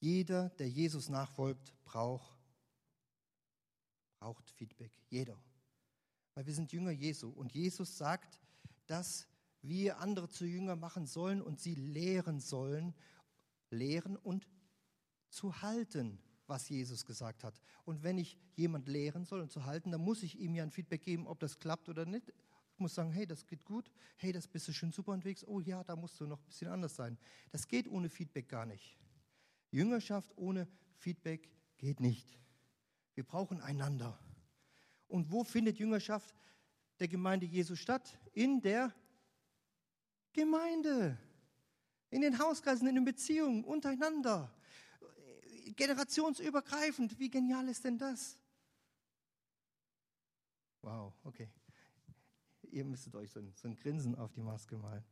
jeder, 0.00 0.48
der 0.48 0.70
Jesus 0.70 1.10
nachfolgt, 1.10 1.74
braucht 1.84 2.34
braucht 4.24 4.48
Feedback. 4.52 4.90
Jeder. 5.10 5.38
Weil 6.32 6.46
wir 6.46 6.54
sind 6.54 6.72
Jünger 6.72 6.92
Jesu. 6.92 7.28
Und 7.28 7.52
Jesus 7.52 7.98
sagt, 7.98 8.40
dass 8.86 9.28
wir 9.60 9.98
andere 9.98 10.30
zu 10.30 10.46
Jünger 10.46 10.76
machen 10.76 11.06
sollen 11.06 11.42
und 11.42 11.60
sie 11.60 11.74
lehren 11.74 12.40
sollen, 12.40 12.94
lehren 13.68 14.16
und 14.16 14.48
zu 15.28 15.60
halten, 15.60 16.18
was 16.46 16.68
Jesus 16.68 17.04
gesagt 17.04 17.44
hat. 17.44 17.60
Und 17.84 18.02
wenn 18.02 18.18
ich 18.18 18.38
jemand 18.54 18.88
lehren 18.88 19.24
soll 19.24 19.40
und 19.40 19.50
zu 19.50 19.64
halten, 19.64 19.90
dann 19.90 20.00
muss 20.00 20.22
ich 20.22 20.38
ihm 20.38 20.54
ja 20.54 20.62
ein 20.62 20.70
Feedback 20.70 21.02
geben, 21.02 21.26
ob 21.26 21.40
das 21.40 21.58
klappt 21.58 21.88
oder 21.88 22.04
nicht. 22.04 22.32
Ich 22.72 22.80
muss 22.80 22.94
sagen, 22.94 23.12
hey, 23.12 23.26
das 23.26 23.46
geht 23.46 23.64
gut, 23.64 23.90
hey, 24.16 24.32
das 24.32 24.48
bist 24.48 24.66
du 24.66 24.72
schon 24.72 24.92
super 24.92 25.12
unterwegs, 25.12 25.46
oh 25.46 25.60
ja, 25.60 25.84
da 25.84 25.94
musst 25.94 26.18
du 26.20 26.26
noch 26.26 26.40
ein 26.40 26.46
bisschen 26.46 26.68
anders 26.68 26.96
sein. 26.96 27.16
Das 27.52 27.68
geht 27.68 27.88
ohne 27.88 28.08
Feedback 28.08 28.48
gar 28.48 28.66
nicht. 28.66 28.98
Jüngerschaft 29.70 30.32
ohne 30.36 30.68
Feedback 30.96 31.48
geht 31.78 32.00
nicht. 32.00 32.38
Wir 33.14 33.24
brauchen 33.24 33.60
einander. 33.60 34.18
Und 35.06 35.30
wo 35.30 35.44
findet 35.44 35.78
Jüngerschaft 35.78 36.34
der 36.98 37.08
Gemeinde 37.08 37.46
Jesu 37.46 37.76
statt? 37.76 38.18
In 38.32 38.60
der 38.60 38.92
Gemeinde, 40.32 41.16
in 42.10 42.22
den 42.22 42.38
Hauskreisen, 42.38 42.88
in 42.88 42.96
den 42.96 43.04
Beziehungen 43.04 43.62
untereinander, 43.64 44.52
generationsübergreifend. 45.76 47.18
Wie 47.18 47.30
genial 47.30 47.68
ist 47.68 47.84
denn 47.84 47.98
das? 47.98 48.38
Wow, 50.82 51.14
okay. 51.24 51.48
Ihr 52.62 52.84
müsstet 52.84 53.14
euch 53.14 53.30
so 53.30 53.40
ein, 53.40 53.52
so 53.54 53.68
ein 53.68 53.76
Grinsen 53.76 54.14
auf 54.16 54.32
die 54.32 54.42
Maske 54.42 54.76
malen. 54.76 55.04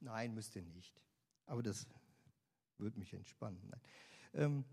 Nein, 0.00 0.34
müsst 0.34 0.54
ihr 0.56 0.62
nicht. 0.62 1.00
Aber 1.46 1.62
das 1.62 1.86
würde 2.78 2.98
mich 2.98 3.12
entspannen. 3.14 3.72
Ähm, 4.34 4.64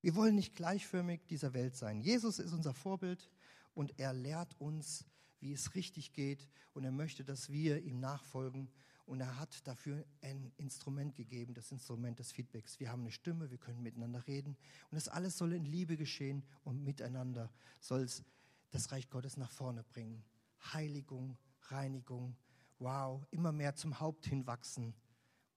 wir 0.00 0.14
wollen 0.14 0.34
nicht 0.34 0.54
gleichförmig 0.54 1.26
dieser 1.26 1.54
Welt 1.54 1.74
sein. 1.76 2.00
Jesus 2.00 2.38
ist 2.38 2.52
unser 2.52 2.74
Vorbild 2.74 3.30
und 3.74 3.98
er 3.98 4.12
lehrt 4.12 4.54
uns, 4.60 5.06
wie 5.40 5.52
es 5.52 5.74
richtig 5.74 6.12
geht 6.12 6.48
und 6.72 6.84
er 6.84 6.92
möchte, 6.92 7.24
dass 7.24 7.50
wir 7.50 7.82
ihm 7.82 8.00
nachfolgen 8.00 8.70
und 9.06 9.20
er 9.20 9.38
hat 9.38 9.66
dafür 9.66 10.04
ein 10.22 10.52
Instrument 10.56 11.14
gegeben, 11.14 11.54
das 11.54 11.70
Instrument 11.70 12.18
des 12.18 12.32
Feedbacks. 12.32 12.80
Wir 12.80 12.90
haben 12.90 13.02
eine 13.02 13.10
Stimme, 13.10 13.50
wir 13.50 13.58
können 13.58 13.82
miteinander 13.82 14.26
reden 14.26 14.56
und 14.90 14.94
das 14.94 15.08
alles 15.08 15.36
soll 15.36 15.52
in 15.52 15.64
Liebe 15.64 15.96
geschehen 15.96 16.44
und 16.64 16.82
miteinander 16.82 17.50
soll 17.80 18.02
es 18.02 18.24
das 18.70 18.90
Reich 18.92 19.08
Gottes 19.10 19.36
nach 19.36 19.50
vorne 19.50 19.84
bringen. 19.84 20.24
Heiligung, 20.72 21.36
Reinigung, 21.68 22.36
wow, 22.78 23.24
immer 23.30 23.52
mehr 23.52 23.74
zum 23.74 24.00
Haupt 24.00 24.26
hinwachsen 24.26 24.94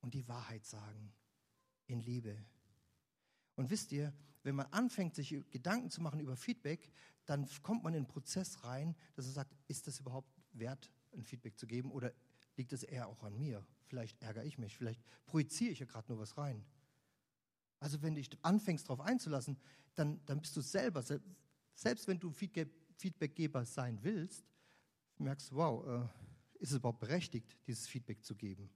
und 0.01 0.13
die 0.13 0.27
Wahrheit 0.27 0.65
sagen 0.65 1.13
in 1.87 2.01
Liebe. 2.01 2.37
Und 3.55 3.69
wisst 3.69 3.91
ihr, 3.91 4.13
wenn 4.43 4.55
man 4.55 4.67
anfängt, 4.67 5.15
sich 5.15 5.29
Gedanken 5.49 5.89
zu 5.89 6.01
machen 6.01 6.19
über 6.19 6.35
Feedback, 6.35 6.91
dann 7.25 7.47
kommt 7.63 7.83
man 7.83 7.93
in 7.93 7.99
einen 7.99 8.07
Prozess 8.07 8.63
rein, 8.63 8.95
dass 9.15 9.25
er 9.25 9.31
sagt, 9.31 9.55
ist 9.67 9.87
das 9.87 9.99
überhaupt 9.99 10.31
wert, 10.53 10.91
ein 11.13 11.23
Feedback 11.23 11.57
zu 11.57 11.65
geben 11.65 11.91
oder 11.91 12.13
liegt 12.57 12.73
es 12.73 12.83
eher 12.83 13.07
auch 13.07 13.23
an 13.23 13.37
mir? 13.37 13.65
Vielleicht 13.85 14.21
ärgere 14.21 14.43
ich 14.43 14.57
mich, 14.57 14.75
vielleicht 14.75 15.01
projiziere 15.25 15.71
ich 15.71 15.79
ja 15.79 15.85
gerade 15.85 16.11
nur 16.11 16.19
was 16.19 16.37
rein. 16.37 16.65
Also 17.79 18.01
wenn 18.01 18.15
du 18.15 18.21
dich 18.21 18.29
anfängst, 18.43 18.89
darauf 18.89 19.01
einzulassen, 19.01 19.57
dann, 19.95 20.19
dann 20.25 20.41
bist 20.41 20.55
du 20.57 20.61
selber, 20.61 21.03
selbst 21.73 22.07
wenn 22.07 22.19
du 22.19 22.31
Feedbackgeber 22.31 23.65
sein 23.65 24.03
willst, 24.03 24.43
merkst 25.17 25.51
du, 25.51 25.55
wow, 25.55 25.87
äh, 25.87 26.07
ist 26.59 26.71
es 26.71 26.77
überhaupt 26.77 26.99
berechtigt, 26.99 27.55
dieses 27.67 27.87
Feedback 27.87 28.23
zu 28.23 28.35
geben? 28.35 28.69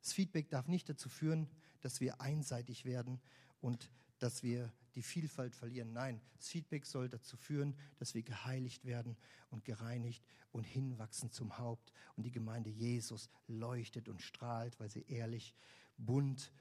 Das 0.00 0.12
Feedback 0.12 0.48
darf 0.48 0.66
nicht 0.66 0.88
dazu 0.88 1.08
führen, 1.08 1.48
dass 1.80 2.00
wir 2.00 2.20
einseitig 2.20 2.84
werden 2.84 3.20
und 3.60 3.90
dass 4.22 4.44
wir 4.44 4.72
die 4.94 5.02
Vielfalt 5.02 5.56
verlieren. 5.56 5.92
Nein, 5.92 6.20
das 6.36 6.48
Feedback 6.48 6.86
soll 6.86 7.08
dazu 7.08 7.36
führen, 7.36 7.74
dass 7.96 8.14
wir 8.14 8.22
geheiligt 8.22 8.84
werden 8.84 9.16
und 9.50 9.64
gereinigt 9.64 10.24
und 10.52 10.62
hinwachsen 10.62 11.32
zum 11.32 11.58
Haupt. 11.58 11.92
Und 12.16 12.22
die 12.22 12.30
Gemeinde 12.30 12.70
Jesus 12.70 13.30
leuchtet 13.48 14.08
und 14.08 14.22
strahlt, 14.22 14.78
weil 14.78 14.90
sie 14.90 15.04
ehrlich, 15.08 15.54
bunt, 15.96 16.52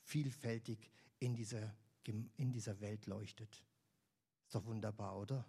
vielfältig 0.00 0.90
in 1.20 1.36
dieser, 1.36 1.72
in 2.04 2.50
dieser 2.52 2.80
Welt 2.80 3.06
leuchtet. 3.06 3.62
Ist 4.46 4.56
doch 4.56 4.64
wunderbar, 4.64 5.16
oder? 5.16 5.46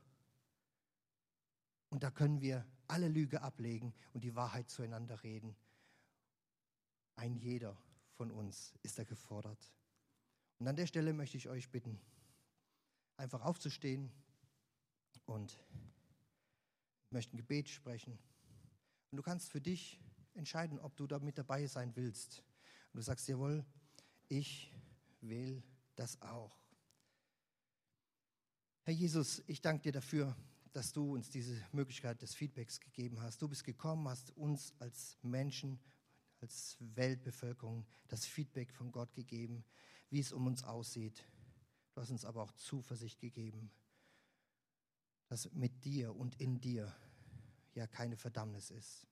Und 1.90 2.04
da 2.04 2.12
können 2.12 2.42
wir 2.42 2.64
alle 2.88 3.08
Lüge 3.08 3.42
ablegen 3.42 3.92
und 4.14 4.24
die 4.24 4.36
Wahrheit 4.36 4.70
zueinander 4.70 5.24
reden. 5.24 5.56
Ein 7.16 7.36
jeder 7.36 7.76
von 8.18 8.30
uns 8.30 8.74
ist 8.84 9.00
da 9.00 9.04
gefordert. 9.04 9.72
Und 10.60 10.68
an 10.68 10.76
der 10.76 10.88
Stelle 10.88 11.14
möchte 11.14 11.38
ich 11.38 11.50
euch 11.50 11.70
bitten, 11.70 12.00
einfach 13.18 13.42
aufzustehen 13.42 14.12
und 15.26 15.58
möchte 17.10 17.36
ein 17.36 17.38
Gebet 17.38 17.70
sprechen. 17.70 18.18
Und 19.12 19.18
du 19.18 19.24
kannst 19.24 19.50
für 19.50 19.62
dich 19.62 20.00
entscheiden, 20.34 20.80
ob 20.80 20.96
du 20.96 21.08
da 21.08 21.20
mit 21.20 21.38
dabei 21.38 21.66
sein 21.68 21.96
willst. 21.96 22.44
Und 22.92 22.98
du 22.98 23.02
sagst, 23.02 23.28
jawohl, 23.28 23.66
ich 24.28 24.72
will 25.22 25.64
das 25.96 26.22
auch. 26.22 26.58
Herr 28.84 28.94
Jesus, 28.94 29.44
ich 29.48 29.62
danke 29.62 29.84
dir 29.84 29.94
dafür, 29.94 30.36
dass 30.72 30.92
du 30.92 31.14
uns 31.14 31.30
diese 31.30 31.60
Möglichkeit 31.72 32.22
des 32.22 32.36
Feedbacks 32.36 32.80
gegeben 32.80 33.22
hast. 33.22 33.42
Du 33.42 33.48
bist 33.48 33.64
gekommen, 33.64 34.08
hast 34.08 34.32
uns 34.38 34.74
als 34.80 35.18
Menschen, 35.22 35.80
als 36.42 36.78
Weltbevölkerung 36.80 37.86
das 38.08 38.26
Feedback 38.26 38.74
von 38.74 38.92
Gott 38.92 39.14
gegeben, 39.14 39.64
wie 40.10 40.20
es 40.20 40.32
um 40.32 40.48
uns 40.48 40.64
aussieht. 40.64 41.26
Du 41.94 42.02
hast 42.02 42.12
uns 42.12 42.26
aber 42.26 42.44
auch 42.44 42.52
Zuversicht 42.54 43.20
gegeben, 43.20 43.72
dass 45.28 45.52
mit 45.54 45.86
dir 45.86 46.16
und 46.16 46.40
in 46.40 46.60
dir 46.60 46.94
ja 47.74 47.88
keine 47.88 48.18
Verdammnis 48.18 48.72
ist. 48.72 49.08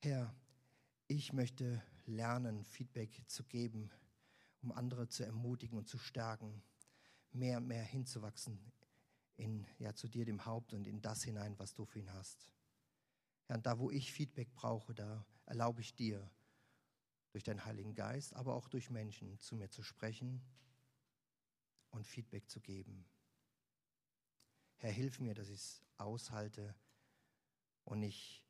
Herr, 0.00 0.34
ich 1.08 1.32
möchte 1.32 1.82
lernen, 2.06 2.64
Feedback 2.64 3.22
zu 3.26 3.44
geben, 3.44 3.90
um 4.62 4.72
andere 4.72 5.08
zu 5.08 5.24
ermutigen 5.24 5.78
und 5.78 5.88
zu 5.88 5.98
stärken, 5.98 6.62
mehr 7.32 7.58
und 7.58 7.66
mehr 7.66 7.84
hinzuwachsen 7.84 8.58
in, 9.36 9.66
ja, 9.78 9.94
zu 9.94 10.08
dir, 10.08 10.24
dem 10.24 10.44
Haupt, 10.44 10.72
und 10.72 10.86
in 10.86 11.00
das 11.00 11.22
hinein, 11.22 11.58
was 11.58 11.74
du 11.74 11.84
für 11.84 11.98
ihn 12.00 12.12
hast. 12.12 12.50
Herr, 13.44 13.56
und 13.56 13.66
da, 13.66 13.78
wo 13.78 13.90
ich 13.90 14.12
Feedback 14.12 14.52
brauche, 14.54 14.94
da 14.94 15.24
erlaube 15.44 15.80
ich 15.80 15.94
dir, 15.94 16.30
durch 17.36 17.44
deinen 17.44 17.66
Heiligen 17.66 17.94
Geist, 17.94 18.34
aber 18.34 18.54
auch 18.54 18.66
durch 18.66 18.88
Menschen 18.88 19.38
zu 19.40 19.56
mir 19.56 19.68
zu 19.68 19.82
sprechen 19.82 20.40
und 21.90 22.06
Feedback 22.06 22.48
zu 22.48 22.62
geben. 22.62 23.04
Herr, 24.76 24.90
hilf 24.90 25.20
mir, 25.20 25.34
dass 25.34 25.50
ich 25.50 25.56
es 25.56 25.82
aushalte 25.98 26.74
und 27.84 28.00
nicht 28.00 28.42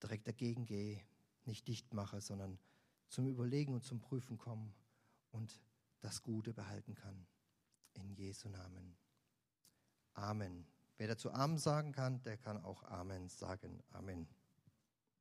direkt 0.00 0.28
dagegen 0.28 0.64
gehe, 0.64 1.04
nicht 1.44 1.66
dicht 1.66 1.92
mache, 1.92 2.20
sondern 2.20 2.60
zum 3.08 3.26
Überlegen 3.26 3.74
und 3.74 3.82
zum 3.82 3.98
Prüfen 3.98 4.38
komme 4.38 4.72
und 5.32 5.60
das 5.98 6.22
Gute 6.22 6.54
behalten 6.54 6.94
kann. 6.94 7.26
In 7.94 8.12
Jesu 8.12 8.48
Namen. 8.48 8.96
Amen. 10.14 10.68
Wer 10.98 11.08
dazu 11.08 11.32
Amen 11.32 11.58
sagen 11.58 11.90
kann, 11.90 12.22
der 12.22 12.36
kann 12.36 12.62
auch 12.62 12.84
Amen 12.84 13.28
sagen. 13.28 13.82
Amen. 13.90 14.28